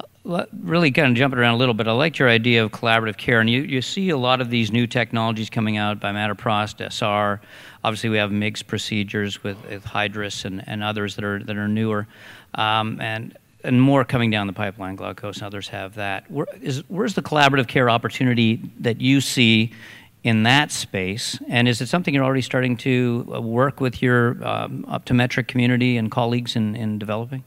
Uh, 0.00 0.46
Really 0.62 0.90
kind 0.90 1.08
of 1.08 1.14
jumping 1.16 1.38
around 1.38 1.52
a 1.52 1.56
little 1.58 1.74
bit, 1.74 1.86
I 1.86 1.92
liked 1.92 2.18
your 2.18 2.30
idea 2.30 2.64
of 2.64 2.72
collaborative 2.72 3.18
care. 3.18 3.40
And 3.40 3.50
you, 3.50 3.60
you 3.60 3.82
see 3.82 4.08
a 4.08 4.16
lot 4.16 4.40
of 4.40 4.48
these 4.48 4.72
new 4.72 4.86
technologies 4.86 5.50
coming 5.50 5.76
out 5.76 6.00
bimatoprost, 6.00 6.80
SR. 6.80 7.42
Obviously, 7.84 8.08
we 8.08 8.16
have 8.16 8.32
MIGS 8.32 8.62
procedures 8.62 9.42
with, 9.44 9.62
with 9.68 9.84
Hydrus 9.84 10.46
and, 10.46 10.66
and 10.66 10.82
others 10.82 11.14
that 11.16 11.24
are, 11.24 11.44
that 11.44 11.58
are 11.58 11.68
newer. 11.68 12.06
Um, 12.54 12.98
and 13.02 13.36
and 13.64 13.80
more 13.80 14.04
coming 14.04 14.30
down 14.30 14.46
the 14.46 14.52
pipeline, 14.52 14.96
Glaukos 14.96 15.34
and 15.34 15.42
others 15.44 15.68
have 15.68 15.94
that. 15.94 16.30
Where 16.30 16.46
is, 16.60 16.84
where's 16.88 17.14
the 17.14 17.22
collaborative 17.22 17.66
care 17.66 17.90
opportunity 17.90 18.60
that 18.80 19.00
you 19.00 19.20
see 19.20 19.72
in 20.22 20.44
that 20.44 20.70
space? 20.70 21.38
And 21.48 21.66
is 21.68 21.80
it 21.80 21.88
something 21.88 22.14
you're 22.14 22.24
already 22.24 22.42
starting 22.42 22.76
to 22.78 23.32
uh, 23.34 23.40
work 23.40 23.80
with 23.80 24.02
your 24.02 24.42
um, 24.46 24.84
optometric 24.88 25.48
community 25.48 25.96
and 25.96 26.10
colleagues 26.10 26.56
in, 26.56 26.76
in 26.76 26.98
developing? 26.98 27.44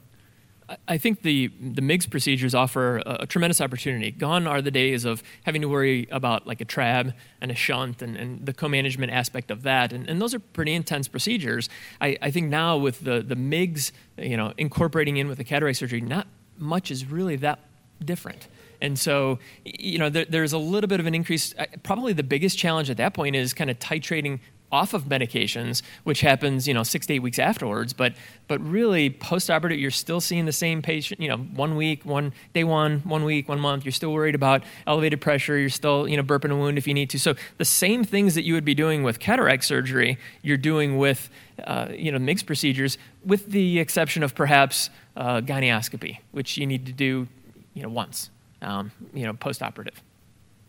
I- 0.86 0.98
think 0.98 1.22
the 1.22 1.50
the 1.60 1.82
MIGS 1.82 2.06
procedures 2.06 2.54
offer 2.54 2.98
a, 2.98 3.18
a 3.20 3.26
tremendous 3.26 3.60
opportunity. 3.60 4.10
Gone 4.10 4.46
are 4.46 4.60
the 4.60 4.70
days 4.70 5.04
of 5.04 5.22
having 5.44 5.62
to 5.62 5.68
worry 5.68 6.08
about 6.10 6.46
like 6.46 6.60
a 6.60 6.64
trab 6.64 7.14
and 7.40 7.50
a 7.50 7.54
shunt 7.54 8.02
and, 8.02 8.16
and 8.16 8.44
the 8.44 8.52
co-management 8.52 9.12
aspect 9.12 9.50
of 9.50 9.62
that. 9.62 9.92
And, 9.92 10.08
and 10.08 10.20
those 10.20 10.34
are 10.34 10.38
pretty 10.38 10.74
intense 10.74 11.08
procedures. 11.08 11.68
I, 12.00 12.18
I 12.20 12.30
think 12.30 12.48
now 12.48 12.76
with 12.76 13.00
the, 13.00 13.22
the 13.22 13.36
MIGS, 13.36 13.92
you 14.16 14.36
know, 14.36 14.52
incorporating 14.58 15.16
in 15.16 15.28
with 15.28 15.38
the 15.38 15.44
cataract 15.44 15.78
surgery, 15.78 16.00
not 16.00 16.26
much 16.58 16.90
is 16.90 17.06
really 17.06 17.36
that 17.36 17.60
different. 18.04 18.48
And 18.80 18.98
so, 18.98 19.38
you 19.64 19.98
know, 19.98 20.08
there, 20.08 20.24
there's 20.24 20.52
a 20.52 20.58
little 20.58 20.88
bit 20.88 21.00
of 21.00 21.06
an 21.06 21.14
increase. 21.14 21.54
Probably 21.82 22.12
the 22.12 22.22
biggest 22.22 22.58
challenge 22.58 22.90
at 22.90 22.96
that 22.98 23.14
point 23.14 23.34
is 23.34 23.52
kind 23.52 23.70
of 23.70 23.78
titrating 23.78 24.40
off 24.70 24.94
of 24.94 25.04
medications, 25.04 25.82
which 26.04 26.20
happens, 26.20 26.68
you 26.68 26.74
know, 26.74 26.82
six 26.82 27.06
to 27.06 27.14
eight 27.14 27.20
weeks 27.20 27.38
afterwards. 27.38 27.92
But 27.92 28.14
but 28.46 28.60
really, 28.60 29.10
post-operative, 29.10 29.78
you're 29.78 29.90
still 29.90 30.20
seeing 30.20 30.46
the 30.46 30.52
same 30.52 30.82
patient. 30.82 31.20
You 31.20 31.28
know, 31.28 31.36
one 31.36 31.76
week, 31.76 32.04
one 32.04 32.32
day 32.54 32.64
one, 32.64 33.00
one 33.00 33.24
week, 33.24 33.48
one 33.48 33.60
month. 33.60 33.84
You're 33.84 33.92
still 33.92 34.12
worried 34.12 34.34
about 34.34 34.64
elevated 34.86 35.20
pressure. 35.20 35.58
You're 35.58 35.68
still, 35.68 36.08
you 36.08 36.16
know, 36.16 36.22
burping 36.22 36.50
a 36.50 36.56
wound 36.56 36.78
if 36.78 36.86
you 36.86 36.94
need 36.94 37.10
to. 37.10 37.18
So 37.18 37.34
the 37.58 37.64
same 37.64 38.04
things 38.04 38.34
that 38.34 38.42
you 38.44 38.54
would 38.54 38.64
be 38.64 38.74
doing 38.74 39.02
with 39.02 39.18
cataract 39.18 39.64
surgery, 39.64 40.18
you're 40.42 40.56
doing 40.56 40.98
with, 40.98 41.30
uh, 41.64 41.88
you 41.90 42.10
know, 42.12 42.18
MIGS 42.18 42.42
procedures, 42.42 42.98
with 43.24 43.46
the 43.46 43.78
exception 43.78 44.22
of 44.22 44.34
perhaps 44.34 44.90
uh, 45.16 45.40
gonioscopy, 45.40 46.18
which 46.32 46.56
you 46.56 46.66
need 46.66 46.86
to 46.86 46.92
do, 46.92 47.28
you 47.74 47.82
know, 47.82 47.88
once, 47.88 48.30
um, 48.62 48.92
you 49.12 49.24
know, 49.24 49.32
post-operative. 49.32 50.02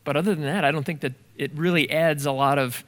But 0.03 0.17
other 0.17 0.33
than 0.33 0.45
that, 0.45 0.65
I 0.65 0.71
don't 0.71 0.85
think 0.85 1.01
that 1.01 1.13
it 1.37 1.51
really 1.55 1.89
adds 1.91 2.25
a 2.25 2.31
lot 2.31 2.57
of 2.57 2.83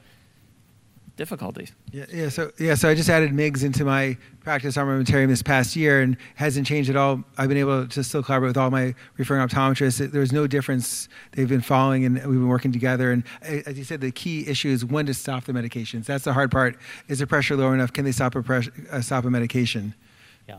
difficulties. 1.16 1.72
Yeah, 1.92 2.06
yeah. 2.12 2.28
So 2.28 2.50
yeah, 2.58 2.74
so 2.74 2.88
I 2.88 2.94
just 2.94 3.08
added 3.08 3.32
MIGS 3.32 3.62
into 3.64 3.84
my 3.84 4.16
practice 4.40 4.76
armamentarium 4.76 5.28
this 5.28 5.42
past 5.42 5.76
year, 5.76 6.00
and 6.00 6.16
hasn't 6.34 6.66
changed 6.66 6.90
at 6.90 6.96
all. 6.96 7.22
I've 7.38 7.48
been 7.48 7.58
able 7.58 7.86
to 7.86 8.04
still 8.04 8.22
collaborate 8.22 8.50
with 8.50 8.56
all 8.56 8.70
my 8.70 8.94
referring 9.16 9.46
optometrists. 9.46 10.10
There's 10.10 10.32
no 10.32 10.46
difference. 10.46 11.08
They've 11.32 11.48
been 11.48 11.60
following, 11.60 12.04
and 12.04 12.14
we've 12.16 12.40
been 12.40 12.48
working 12.48 12.72
together. 12.72 13.12
And 13.12 13.24
as 13.42 13.78
you 13.78 13.84
said, 13.84 14.00
the 14.00 14.10
key 14.10 14.46
issue 14.48 14.68
is 14.68 14.84
when 14.84 15.06
to 15.06 15.14
stop 15.14 15.44
the 15.44 15.52
medications. 15.52 16.06
That's 16.06 16.24
the 16.24 16.32
hard 16.32 16.50
part. 16.50 16.76
Is 17.08 17.18
the 17.20 17.26
pressure 17.26 17.56
low 17.56 17.72
enough? 17.72 17.92
Can 17.92 18.04
they 18.04 18.12
stop 18.12 18.34
a 18.34 18.42
pressure, 18.42 18.72
uh, 18.90 19.00
stop 19.00 19.24
a 19.24 19.30
medication? 19.30 19.94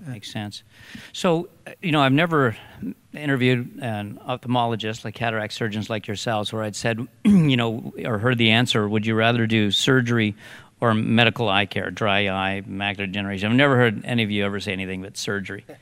Yeah, 0.02 0.10
makes 0.10 0.32
sense. 0.32 0.64
So, 1.12 1.50
you 1.82 1.92
know, 1.92 2.02
I've 2.02 2.14
never 2.14 2.56
interviewed 3.14 3.80
an 3.82 4.20
ophthalmologist, 4.28 5.06
like 5.06 5.14
cataract 5.16 5.54
surgeons 5.54 5.90
like 5.90 6.08
yourselves, 6.08 6.52
where 6.52 6.64
I'd 6.64 6.76
said, 6.76 7.08
you 7.24 7.58
know, 7.58 7.94
or 8.06 8.18
heard 8.18 8.38
the 8.38 8.52
answer, 8.52 8.88
would 8.88 9.06
you 9.06 9.16
rather 9.16 9.46
do 9.46 9.72
surgery 9.72 10.36
or 10.82 10.94
medical 10.94 11.48
eye 11.48 11.66
care, 11.66 11.92
dry 11.92 12.28
eye, 12.28 12.64
macular 12.68 13.06
degeneration? 13.06 13.52
I've 13.52 13.58
never 13.58 13.76
heard 13.76 14.04
any 14.06 14.24
of 14.24 14.32
you 14.32 14.44
ever 14.46 14.60
say 14.60 14.74
anything 14.74 15.02
but 15.02 15.18
surgery. 15.18 15.66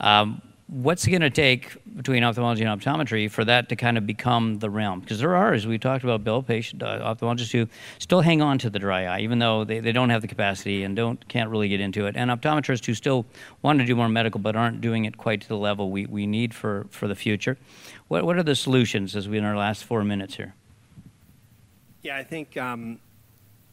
Um, 0.00 0.42
what's 0.72 1.06
it 1.06 1.10
going 1.10 1.20
to 1.20 1.28
take 1.28 1.76
between 1.96 2.24
ophthalmology 2.24 2.64
and 2.64 2.80
optometry 2.80 3.30
for 3.30 3.44
that 3.44 3.68
to 3.68 3.76
kind 3.76 3.98
of 3.98 4.06
become 4.06 4.58
the 4.60 4.70
realm? 4.70 5.00
Because 5.00 5.18
there 5.18 5.36
are, 5.36 5.52
as 5.52 5.66
we 5.66 5.78
talked 5.78 6.02
about, 6.02 6.24
Bill, 6.24 6.42
patient 6.42 6.82
uh, 6.82 7.14
ophthalmologists 7.14 7.52
who 7.52 7.68
still 7.98 8.22
hang 8.22 8.40
on 8.40 8.56
to 8.58 8.70
the 8.70 8.78
dry 8.78 9.04
eye, 9.04 9.20
even 9.20 9.38
though 9.38 9.64
they, 9.64 9.80
they 9.80 9.92
don't 9.92 10.08
have 10.08 10.22
the 10.22 10.28
capacity 10.28 10.82
and 10.82 10.96
don't 10.96 11.28
can't 11.28 11.50
really 11.50 11.68
get 11.68 11.80
into 11.80 12.06
it, 12.06 12.16
and 12.16 12.30
optometrists 12.30 12.86
who 12.86 12.94
still 12.94 13.26
want 13.60 13.80
to 13.80 13.84
do 13.84 13.94
more 13.94 14.08
medical 14.08 14.40
but 14.40 14.56
aren't 14.56 14.80
doing 14.80 15.04
it 15.04 15.18
quite 15.18 15.42
to 15.42 15.48
the 15.48 15.58
level 15.58 15.90
we, 15.90 16.06
we 16.06 16.26
need 16.26 16.54
for, 16.54 16.86
for 16.88 17.06
the 17.06 17.14
future. 17.14 17.58
What, 18.08 18.24
what 18.24 18.38
are 18.38 18.42
the 18.42 18.56
solutions 18.56 19.14
as 19.14 19.28
we 19.28 19.36
in 19.36 19.44
our 19.44 19.56
last 19.56 19.84
four 19.84 20.02
minutes 20.04 20.36
here? 20.36 20.54
Yeah, 22.00 22.16
I 22.16 22.24
think 22.24 22.56
um, 22.56 22.98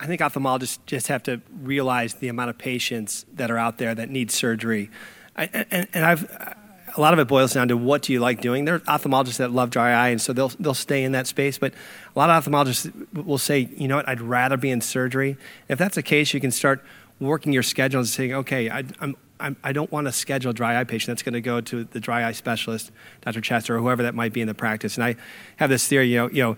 I 0.01 0.05
think 0.05 0.19
ophthalmologists 0.19 0.79
just 0.85 1.07
have 1.07 1.23
to 1.23 1.41
realize 1.61 2.15
the 2.15 2.27
amount 2.27 2.49
of 2.49 2.57
patients 2.57 3.25
that 3.33 3.49
are 3.49 3.57
out 3.57 3.77
there 3.77 3.95
that 3.95 4.09
need 4.09 4.31
surgery. 4.31 4.89
I, 5.37 5.45
and, 5.71 5.87
and 5.93 6.05
I've 6.05 6.57
a 6.99 7.01
lot 7.01 7.13
of 7.13 7.19
it 7.19 7.27
boils 7.27 7.53
down 7.53 7.69
to 7.69 7.77
what 7.77 8.03
do 8.03 8.13
you 8.13 8.19
like 8.19 8.41
doing. 8.41 8.65
There 8.65 8.75
are 8.75 8.79
ophthalmologists 8.81 9.37
that 9.37 9.51
love 9.51 9.69
dry 9.69 9.91
eye, 9.91 10.09
and 10.09 10.21
so 10.21 10.33
they'll 10.33 10.49
they'll 10.59 10.73
stay 10.73 11.03
in 11.03 11.13
that 11.13 11.27
space. 11.27 11.57
But 11.57 11.73
a 12.15 12.19
lot 12.19 12.29
of 12.29 12.45
ophthalmologists 12.45 13.25
will 13.25 13.37
say, 13.37 13.69
you 13.75 13.87
know 13.87 13.95
what, 13.95 14.07
I'd 14.07 14.21
rather 14.21 14.57
be 14.57 14.69
in 14.69 14.81
surgery. 14.81 15.37
If 15.69 15.79
that's 15.79 15.95
the 15.95 16.03
case, 16.03 16.33
you 16.33 16.39
can 16.39 16.51
start 16.51 16.83
working 17.19 17.53
your 17.53 17.63
schedule 17.63 17.99
and 17.99 18.07
saying, 18.07 18.33
okay, 18.33 18.69
I, 18.69 18.83
I'm, 18.99 19.15
I'm 19.39 19.57
I 19.63 19.71
don't 19.71 19.91
want 19.91 20.07
to 20.07 20.11
schedule 20.11 20.51
a 20.51 20.53
dry 20.53 20.79
eye 20.79 20.83
patient 20.83 21.07
that's 21.07 21.23
going 21.23 21.33
to 21.33 21.41
go 21.41 21.61
to 21.61 21.85
the 21.85 21.99
dry 21.99 22.27
eye 22.27 22.33
specialist, 22.33 22.91
Dr. 23.21 23.41
Chester, 23.41 23.77
or 23.77 23.79
whoever 23.79 24.03
that 24.03 24.13
might 24.13 24.33
be 24.33 24.41
in 24.41 24.47
the 24.47 24.53
practice. 24.53 24.95
And 24.95 25.03
I 25.03 25.15
have 25.57 25.69
this 25.69 25.87
theory, 25.87 26.09
you 26.09 26.17
know, 26.17 26.29
you 26.29 26.43
know, 26.43 26.57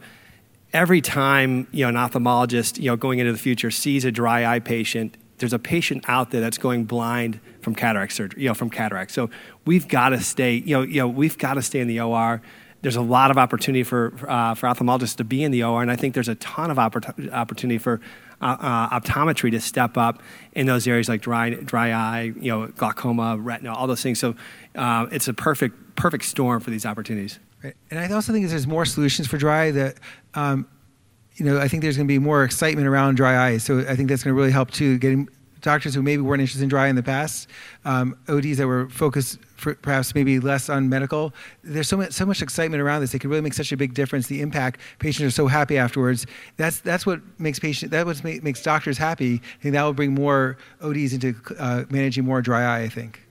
every 0.74 1.02
time 1.02 1.68
you 1.72 1.84
know 1.86 1.90
an 1.90 1.96
ophthalmologist, 1.96 2.80
you 2.80 2.86
know, 2.86 2.96
going 2.96 3.20
into 3.20 3.32
the 3.32 3.38
future 3.38 3.70
sees 3.70 4.06
a 4.06 4.12
dry 4.12 4.46
eye 4.46 4.60
patient, 4.60 5.18
there's 5.42 5.54
a 5.54 5.60
patient 5.60 6.06
out 6.08 6.32
there 6.32 6.40
that's 6.40 6.58
going 6.58 6.86
blind 6.86 7.40
from 7.62 7.76
cataract 7.76 8.14
surgery, 8.14 8.44
you 8.44 8.48
know, 8.48 8.54
from 8.54 8.70
cataract. 8.70 9.12
So 9.12 9.30
we've 9.66 9.88
got 9.88 10.10
to 10.10 10.22
stay, 10.22 10.56
you 10.56 10.78
know, 10.78 10.84
you 10.84 11.02
know, 11.02 11.08
we've 11.08 11.38
got 11.38 11.56
to 11.56 11.62
stay 11.62 11.80
in 11.80 11.88
the 11.88 12.00
OR. 12.00 12.42
There's 12.82 12.96
a 12.96 13.02
lot 13.02 13.30
of 13.30 13.38
opportunity 13.38 13.84
for 13.84 14.14
uh, 14.28 14.56
for 14.56 14.68
ophthalmologists 14.68 15.18
to 15.18 15.24
be 15.24 15.44
in 15.44 15.52
the 15.52 15.64
OR, 15.64 15.82
and 15.82 15.92
I 15.92 15.96
think 15.96 16.14
there's 16.14 16.30
a 16.30 16.36
ton 16.36 16.72
of 16.72 16.78
oppor- 16.78 17.32
opportunity 17.32 17.78
for 17.78 18.00
uh, 18.42 18.58
uh, 18.60 19.00
optometry 19.00 19.52
to 19.52 19.60
step 19.60 19.98
up 19.98 20.24
in 20.54 20.66
those 20.66 20.88
areas 20.88 21.10
like 21.10 21.22
dry 21.22 21.52
dry 21.52 21.92
eye, 21.92 22.34
you 22.40 22.52
know, 22.52 22.68
glaucoma, 22.68 23.38
retina, 23.38 23.74
all 23.74 23.86
those 23.86 24.02
things. 24.02 24.20
So 24.20 24.36
uh, 24.76 25.08
it's 25.12 25.28
a 25.28 25.34
perfect 25.34 25.96
perfect 25.96 26.26
storm 26.26 26.60
for 26.60 26.72
these 26.72 26.86
opportunities. 26.86 27.40
Right. 27.64 27.76
And 27.92 28.00
I 28.00 28.12
also 28.12 28.34
think 28.34 28.48
there's 28.48 28.66
more 28.66 28.86
solutions 28.86 29.28
for 29.28 29.38
dry 29.38 29.70
that. 29.72 29.98
Um, 30.34 30.68
you 31.36 31.46
know, 31.46 31.60
I 31.60 31.68
think 31.68 31.82
there's 31.82 31.98
going 31.98 32.08
to 32.08 32.12
be 32.12 32.20
more 32.20 32.44
excitement 32.44 32.88
around 32.88 33.16
dry 33.16 33.48
eyes. 33.48 33.64
So 33.64 33.80
I 33.80 33.96
think 33.96 34.10
that's 34.10 34.24
going 34.24 34.36
to 34.36 34.40
really 34.40 34.52
help 34.52 34.72
too, 34.72 34.98
getting 34.98 35.28
doctors 35.62 35.94
who 35.94 36.02
maybe 36.02 36.22
weren't 36.22 36.42
interested 36.42 36.64
in 36.64 36.70
dry 36.70 36.88
in 36.88 36.96
the 36.96 37.04
past, 37.04 37.48
um, 37.86 38.18
ODs 38.28 38.58
that 38.58 38.68
were 38.68 38.90
focused 38.90 39.40
perhaps 39.82 40.16
maybe 40.16 40.40
less 40.40 40.70
on 40.70 40.90
medical. 40.90 41.34
There's 41.64 41.88
so 41.88 41.98
much, 41.98 42.12
so 42.14 42.26
much 42.26 42.42
excitement 42.42 42.82
around 42.82 43.02
this. 43.02 43.14
It 43.14 43.20
can 43.20 43.30
really 43.30 43.44
make 43.44 43.54
such 43.54 43.72
a 43.72 43.78
big 43.78 43.94
difference. 43.94 44.28
The 44.28 44.42
impact 44.42 44.82
patients 45.00 45.28
are 45.28 45.32
so 45.32 45.48
happy 45.48 45.78
afterwards. 45.78 46.26
That's 46.58 46.80
that's 46.80 47.06
what 47.06 47.22
makes 47.40 47.60
patient 47.60 47.92
that 47.92 48.06
what 48.06 48.24
makes 48.24 48.64
doctors 48.64 48.98
happy. 48.98 49.36
I 49.36 49.62
think 49.62 49.74
that 49.74 49.84
will 49.84 49.94
bring 49.94 50.14
more 50.14 50.58
ODs 50.82 51.14
into 51.14 51.36
uh, 51.60 51.84
managing 51.90 52.26
more 52.26 52.42
dry 52.42 52.64
eye. 52.64 52.84
I 52.84 52.90
think. 52.90 53.22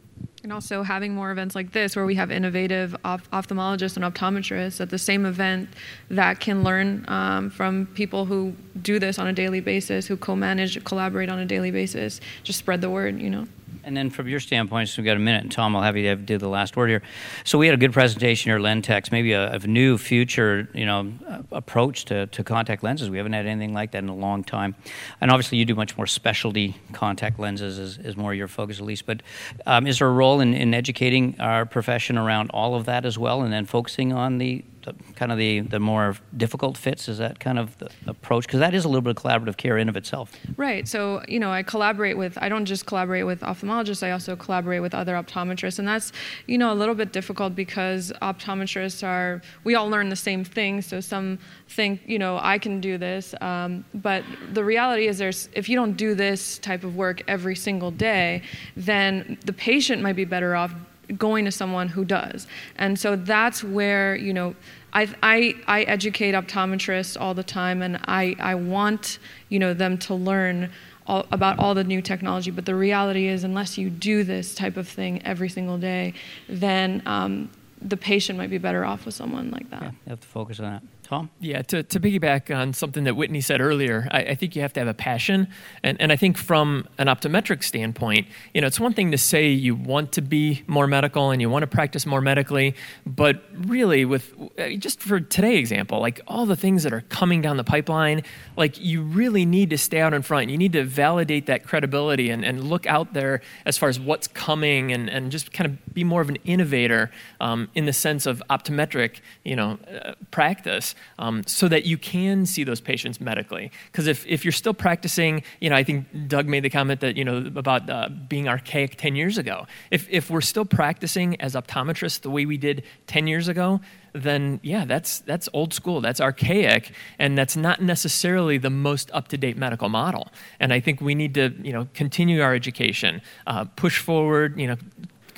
And 0.42 0.53
also 0.55 0.83
having 0.83 1.14
more 1.14 1.31
events 1.31 1.55
like 1.55 1.72
this 1.72 1.94
where 1.94 2.07
we 2.07 2.14
have 2.14 2.31
innovative 2.31 2.96
ophthalmologists 3.05 3.96
and 3.96 4.05
optometrists 4.05 4.81
at 4.81 4.88
the 4.88 4.98
same 4.98 5.26
event 5.26 5.68
that 6.09 6.40
can 6.40 6.64
learn 6.64 7.05
um, 7.09 7.50
from 7.50 7.87
people 7.94 8.24
who 8.24 8.55
do 8.81 8.98
this 8.98 9.18
on 9.18 9.26
a 9.26 9.35
daily 9.35 9.61
basis, 9.61 10.07
who 10.07 10.16
co 10.16 10.35
manage, 10.35 10.83
collaborate 10.85 11.29
on 11.29 11.38
a 11.38 11.44
daily 11.44 11.70
basis, 11.70 12.20
just 12.42 12.59
spread 12.59 12.81
the 12.81 12.88
word, 12.88 13.20
you 13.20 13.29
know. 13.29 13.46
And 13.85 13.96
then 13.96 14.11
from 14.11 14.28
your 14.28 14.40
standpoint, 14.40 14.88
so 14.88 15.00
we've 15.00 15.06
got 15.06 15.16
a 15.16 15.20
minute, 15.20 15.42
and 15.42 15.52
Tom, 15.52 15.74
I'll 15.74 15.83
have 15.83 15.96
you 15.96 16.14
do 16.16 16.38
the 16.38 16.48
last 16.48 16.76
word 16.76 16.88
here. 16.88 17.02
So 17.44 17.59
we 17.59 17.66
had 17.66 17.74
a 17.74 17.78
good 17.78 17.92
presentation 17.92 18.50
here, 18.50 18.59
Lentex, 18.59 19.11
maybe 19.11 19.33
a, 19.33 19.52
a 19.52 19.59
new 19.66 19.98
future, 19.98 20.68
you 20.74 20.87
know, 20.87 21.12
approach 21.50 22.04
to, 22.06 22.26
to 22.26 22.44
contact 22.44 22.83
lenses. 22.83 23.11
We 23.11 23.16
haven't 23.16 23.33
had 23.33 23.46
anything 23.46 23.72
like 23.72 23.92
that 23.92 24.02
in 24.02 24.09
a 24.09 24.14
long 24.14 24.44
time. 24.44 24.74
And 25.20 25.30
obviously 25.30 25.59
you 25.59 25.64
do 25.64 25.74
much 25.74 25.96
more 25.96 26.06
specialty 26.06 26.76
contact 26.92 27.38
lenses 27.38 27.78
is, 27.78 27.98
is 27.98 28.16
more 28.16 28.35
your 28.35 28.48
focus 28.48 28.78
at 28.78 28.85
least. 28.85 29.06
But 29.06 29.22
um, 29.66 29.87
is 29.87 29.98
there 29.98 30.09
a 30.09 30.12
role 30.12 30.40
in, 30.40 30.54
in 30.54 30.74
educating 30.74 31.40
our 31.40 31.66
profession 31.66 32.18
around 32.18 32.50
all 32.50 32.74
of 32.74 32.87
that 32.87 33.04
as 33.04 33.18
well, 33.18 33.42
and 33.42 33.52
then 33.52 33.66
focusing 33.66 34.12
on 34.12 34.38
the 34.38 34.64
the, 34.82 34.94
kind 35.14 35.32
of 35.32 35.38
the, 35.38 35.60
the 35.60 35.80
more 35.80 36.16
difficult 36.36 36.76
fits? 36.76 37.08
Is 37.08 37.18
that 37.18 37.40
kind 37.40 37.58
of 37.58 37.76
the 37.78 37.90
approach? 38.06 38.46
Because 38.46 38.60
that 38.60 38.74
is 38.74 38.84
a 38.84 38.88
little 38.88 39.02
bit 39.02 39.16
of 39.16 39.22
collaborative 39.22 39.56
care 39.56 39.78
in 39.78 39.88
of 39.88 39.96
itself. 39.96 40.32
Right. 40.56 40.86
So, 40.88 41.22
you 41.28 41.38
know, 41.38 41.50
I 41.50 41.62
collaborate 41.62 42.16
with, 42.16 42.38
I 42.40 42.48
don't 42.48 42.64
just 42.64 42.86
collaborate 42.86 43.26
with 43.26 43.40
ophthalmologists, 43.40 44.02
I 44.02 44.12
also 44.12 44.36
collaborate 44.36 44.82
with 44.82 44.94
other 44.94 45.14
optometrists. 45.14 45.78
And 45.78 45.86
that's, 45.86 46.12
you 46.46 46.58
know, 46.58 46.72
a 46.72 46.74
little 46.74 46.94
bit 46.94 47.12
difficult 47.12 47.54
because 47.54 48.12
optometrists 48.22 49.06
are, 49.06 49.42
we 49.64 49.74
all 49.74 49.88
learn 49.88 50.08
the 50.08 50.16
same 50.16 50.44
thing. 50.44 50.82
So 50.82 51.00
some 51.00 51.38
think, 51.68 52.00
you 52.06 52.18
know, 52.18 52.38
I 52.40 52.58
can 52.58 52.80
do 52.80 52.98
this. 52.98 53.34
Um, 53.40 53.84
but 53.94 54.24
the 54.52 54.64
reality 54.64 55.06
is 55.06 55.18
there's, 55.18 55.48
if 55.52 55.68
you 55.68 55.76
don't 55.76 55.96
do 55.96 56.14
this 56.14 56.58
type 56.58 56.84
of 56.84 56.96
work 56.96 57.22
every 57.28 57.56
single 57.56 57.90
day, 57.90 58.42
then 58.76 59.38
the 59.44 59.52
patient 59.52 60.02
might 60.02 60.16
be 60.16 60.24
better 60.24 60.54
off 60.56 60.72
going 61.16 61.44
to 61.44 61.51
someone 61.51 61.88
who 61.88 62.05
does. 62.05 62.46
And 62.77 62.99
so 62.99 63.16
that's 63.16 63.62
where, 63.64 64.16
you 64.16 64.33
know, 64.33 64.55
I, 64.92 65.09
I, 65.23 65.55
I 65.66 65.83
educate 65.83 66.33
optometrists 66.33 67.20
all 67.20 67.35
the 67.35 67.44
time 67.44 67.83
and 67.83 68.01
I, 68.07 68.35
I 68.38 68.55
want, 68.55 69.18
you 69.49 69.59
know, 69.59 69.75
them 69.75 69.99
to 69.99 70.14
learn 70.14 70.70
all, 71.07 71.27
about 71.33 71.59
all 71.59 71.75
the 71.75 71.85
new 71.85 72.03
technology. 72.03 72.51
But 72.51 72.66
the 72.66 72.75
reality 72.75 73.27
is, 73.27 73.44
unless 73.44 73.79
you 73.79 73.90
do 73.90 74.25
this 74.25 74.55
type 74.55 74.77
of 74.77 74.88
thing 74.88 75.25
every 75.25 75.49
single 75.49 75.79
day, 75.79 76.14
then 76.49 77.03
um, 77.07 77.51
the 77.81 77.96
patient 77.96 78.38
might 78.38 78.51
be 78.51 78.59
better 78.59 78.85
off 78.85 79.07
with 79.07 79.14
someone 79.14 79.51
like 79.51 79.70
that. 79.70 79.83
Yeah, 79.83 79.90
you 79.90 80.11
have 80.11 80.20
to 80.20 80.29
focus 80.29 80.61
on 80.61 80.66
that. 80.73 80.83
Tom? 81.11 81.29
Yeah, 81.40 81.62
to, 81.62 81.83
to 81.83 81.99
piggyback 81.99 82.57
on 82.57 82.73
something 82.73 83.03
that 83.03 83.16
Whitney 83.16 83.40
said 83.40 83.61
earlier, 83.61 84.07
I, 84.12 84.20
I, 84.20 84.35
think 84.37 84.55
you 84.55 84.62
have 84.62 84.73
to 84.75 84.81
have 84.81 84.87
a 84.87 84.94
passion. 84.94 85.49
And, 85.83 86.01
and 86.01 86.12
I 86.12 86.16
think 86.16 86.38
from 86.38 86.87
an 86.99 87.09
optometric 87.09 87.64
standpoint, 87.64 88.29
you 88.55 88.61
know, 88.61 88.68
it's 88.68 88.79
one 88.79 88.94
thing 88.94 89.11
to 89.11 89.18
say 89.18 89.49
you 89.49 89.75
want 89.75 90.12
to 90.12 90.23
be 90.23 90.62
more 90.68 90.87
medical 90.87 91.33
and 91.33 91.42
you 91.42 91.51
want 91.51 91.64
to 91.64 91.66
practice 91.66 92.07
more 92.07 92.20
medically, 92.20 92.77
but 93.05 93.42
really 93.53 94.05
with, 94.05 94.33
uh, 94.57 94.68
just 94.79 95.01
for 95.01 95.18
today 95.18 95.57
example, 95.57 95.99
like 95.99 96.20
all 96.29 96.46
the 96.46 96.55
things 96.55 96.85
that 96.85 96.92
are 96.92 97.01
coming 97.01 97.42
down 97.42 97.57
the 97.57 97.64
pipeline, 97.64 98.23
like 98.57 98.79
you 98.79 99.03
really 99.03 99.44
need 99.44 99.70
to 99.70 99.79
stay 99.79 99.99
out 99.99 100.14
in 100.14 100.23
front. 100.23 100.49
You 100.49 100.59
need 100.59 100.75
to 100.75 100.85
validate 100.85 101.46
that 101.46 101.64
credibility 101.64 102.31
and, 102.31 102.44
and 102.44 102.62
look 102.70 102.87
out 102.87 103.14
there 103.14 103.40
as 103.66 103.77
far 103.77 103.88
as 103.88 103.99
what's 103.99 104.29
coming 104.29 104.92
and, 104.92 105.11
and 105.11 105.33
just 105.33 105.53
kind 105.53 105.66
of 105.66 105.92
be 105.92 106.05
more 106.05 106.20
of 106.20 106.29
an 106.29 106.38
innovator 106.44 107.11
um, 107.40 107.68
in 107.75 107.87
the 107.87 107.92
sense 107.92 108.27
of 108.27 108.40
optometric, 108.49 109.16
you 109.44 109.57
know, 109.57 109.77
uh, 109.92 110.12
practice 110.31 110.94
um, 111.18 111.42
so 111.46 111.68
that 111.68 111.84
you 111.84 111.98
can 111.98 112.46
see 112.46 112.64
those 112.64 112.80
patients 112.80 113.20
medically. 113.20 113.70
Because 113.86 114.06
if, 114.06 114.26
if 114.26 114.44
you're 114.44 114.52
still 114.52 114.74
practicing, 114.74 115.42
you 115.60 115.70
know, 115.70 115.76
I 115.76 115.84
think 115.84 116.06
Doug 116.28 116.46
made 116.46 116.64
the 116.64 116.70
comment 116.70 117.00
that, 117.00 117.16
you 117.16 117.24
know, 117.24 117.38
about 117.56 117.88
uh, 117.88 118.08
being 118.28 118.48
archaic 118.48 118.96
10 118.96 119.16
years 119.16 119.38
ago. 119.38 119.66
If, 119.90 120.08
if 120.10 120.30
we're 120.30 120.40
still 120.40 120.64
practicing 120.64 121.40
as 121.40 121.54
optometrists 121.54 122.20
the 122.20 122.30
way 122.30 122.46
we 122.46 122.56
did 122.56 122.84
10 123.06 123.26
years 123.26 123.48
ago, 123.48 123.80
then 124.12 124.60
yeah, 124.62 124.84
that's, 124.84 125.20
that's 125.20 125.48
old 125.52 125.72
school, 125.72 126.00
that's 126.00 126.20
archaic, 126.20 126.92
and 127.18 127.38
that's 127.38 127.56
not 127.56 127.80
necessarily 127.80 128.58
the 128.58 128.70
most 128.70 129.10
up-to-date 129.12 129.56
medical 129.56 129.88
model. 129.88 130.28
And 130.58 130.72
I 130.72 130.80
think 130.80 131.00
we 131.00 131.14
need 131.14 131.34
to, 131.34 131.54
you 131.62 131.72
know, 131.72 131.88
continue 131.94 132.42
our 132.42 132.54
education, 132.54 133.22
uh, 133.46 133.64
push 133.64 134.00
forward, 134.00 134.58
you 134.58 134.66
know, 134.66 134.76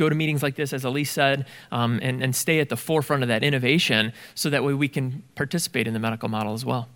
go 0.02 0.08
to 0.08 0.14
meetings 0.14 0.42
like 0.42 0.56
this, 0.56 0.72
as 0.72 0.84
Elise 0.84 1.10
said, 1.10 1.46
um, 1.70 1.98
and, 2.02 2.22
and 2.22 2.34
stay 2.34 2.60
at 2.60 2.68
the 2.68 2.76
forefront 2.76 3.22
of 3.22 3.28
that 3.28 3.42
innovation 3.42 4.12
so 4.34 4.50
that 4.50 4.64
way 4.64 4.74
we 4.74 4.88
can 4.88 5.22
participate 5.34 5.86
in 5.86 5.94
the 5.94 6.00
medical 6.00 6.28
model 6.28 6.52
as 6.52 6.64
well. 6.64 6.88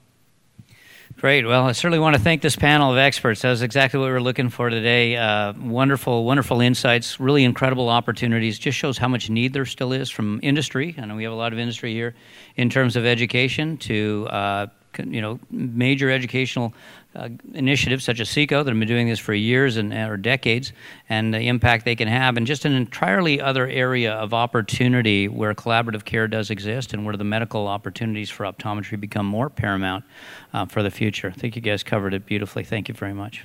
Great. 1.18 1.46
Well, 1.46 1.64
I 1.64 1.72
certainly 1.72 1.98
want 1.98 2.14
to 2.14 2.20
thank 2.20 2.42
this 2.42 2.56
panel 2.56 2.92
of 2.92 2.98
experts. 2.98 3.40
That 3.40 3.48
was 3.48 3.62
exactly 3.62 3.98
what 3.98 4.06
we 4.06 4.12
were 4.12 4.20
looking 4.20 4.50
for 4.50 4.68
today. 4.68 5.16
Uh, 5.16 5.54
wonderful, 5.54 6.24
wonderful 6.24 6.60
insights, 6.60 7.18
really 7.18 7.44
incredible 7.44 7.88
opportunities. 7.88 8.58
Just 8.58 8.76
shows 8.76 8.98
how 8.98 9.08
much 9.08 9.30
need 9.30 9.54
there 9.54 9.64
still 9.64 9.94
is 9.94 10.10
from 10.10 10.40
industry. 10.42 10.94
I 10.98 11.06
know 11.06 11.16
we 11.16 11.24
have 11.24 11.32
a 11.32 11.36
lot 11.36 11.54
of 11.54 11.58
industry 11.58 11.94
here 11.94 12.14
in 12.56 12.68
terms 12.68 12.96
of 12.96 13.06
education 13.06 13.78
to 13.78 14.28
uh, 14.30 14.66
you 15.04 15.22
know 15.22 15.38
major 15.50 16.10
educational 16.10 16.74
uh, 17.16 17.28
initiatives 17.54 18.04
such 18.04 18.20
as 18.20 18.28
SECO 18.28 18.62
that 18.62 18.70
have 18.70 18.78
been 18.78 18.86
doing 18.86 19.08
this 19.08 19.18
for 19.18 19.34
years 19.34 19.76
and 19.76 19.92
or 19.92 20.16
decades, 20.16 20.72
and 21.08 21.32
the 21.32 21.40
impact 21.40 21.84
they 21.84 21.96
can 21.96 22.08
have, 22.08 22.36
and 22.36 22.46
just 22.46 22.64
an 22.64 22.72
entirely 22.72 23.40
other 23.40 23.66
area 23.66 24.12
of 24.12 24.34
opportunity 24.34 25.28
where 25.28 25.54
collaborative 25.54 26.04
care 26.04 26.28
does 26.28 26.50
exist, 26.50 26.92
and 26.92 27.04
where 27.04 27.16
the 27.16 27.24
medical 27.24 27.66
opportunities 27.66 28.30
for 28.30 28.44
optometry 28.44 29.00
become 29.00 29.26
more 29.26 29.50
paramount 29.50 30.04
uh, 30.52 30.66
for 30.66 30.82
the 30.82 30.90
future. 30.90 31.32
I 31.34 31.38
think 31.38 31.56
you 31.56 31.62
guys 31.62 31.82
covered 31.82 32.14
it 32.14 32.26
beautifully. 32.26 32.64
Thank 32.64 32.88
you 32.88 32.94
very 32.94 33.14
much. 33.14 33.44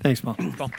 Thanks, 0.00 0.20
Paul. 0.20 0.36
Paul. 0.56 0.70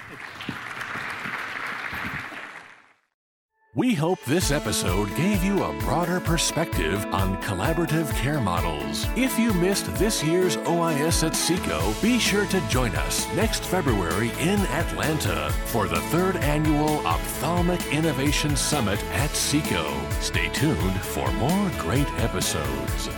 We 3.75 3.93
hope 3.93 4.23
this 4.23 4.51
episode 4.51 5.13
gave 5.17 5.43
you 5.43 5.65
a 5.65 5.77
broader 5.79 6.21
perspective 6.21 7.05
on 7.07 7.35
collaborative 7.41 8.09
care 8.15 8.39
models. 8.39 9.05
If 9.17 9.37
you 9.37 9.53
missed 9.53 9.93
this 9.95 10.23
year's 10.23 10.55
OIS 10.55 11.27
at 11.27 11.35
SECO, 11.35 11.93
be 12.01 12.17
sure 12.17 12.45
to 12.45 12.61
join 12.69 12.95
us 12.95 13.27
next 13.35 13.65
February 13.65 14.31
in 14.39 14.61
Atlanta 14.67 15.51
for 15.65 15.89
the 15.89 15.99
third 16.03 16.37
annual 16.37 17.05
Ophthalmic 17.05 17.85
Innovation 17.87 18.55
Summit 18.55 19.03
at 19.11 19.31
SECO. 19.31 19.93
Stay 20.21 20.47
tuned 20.53 21.01
for 21.01 21.29
more 21.33 21.69
great 21.77 22.09
episodes. 22.21 23.09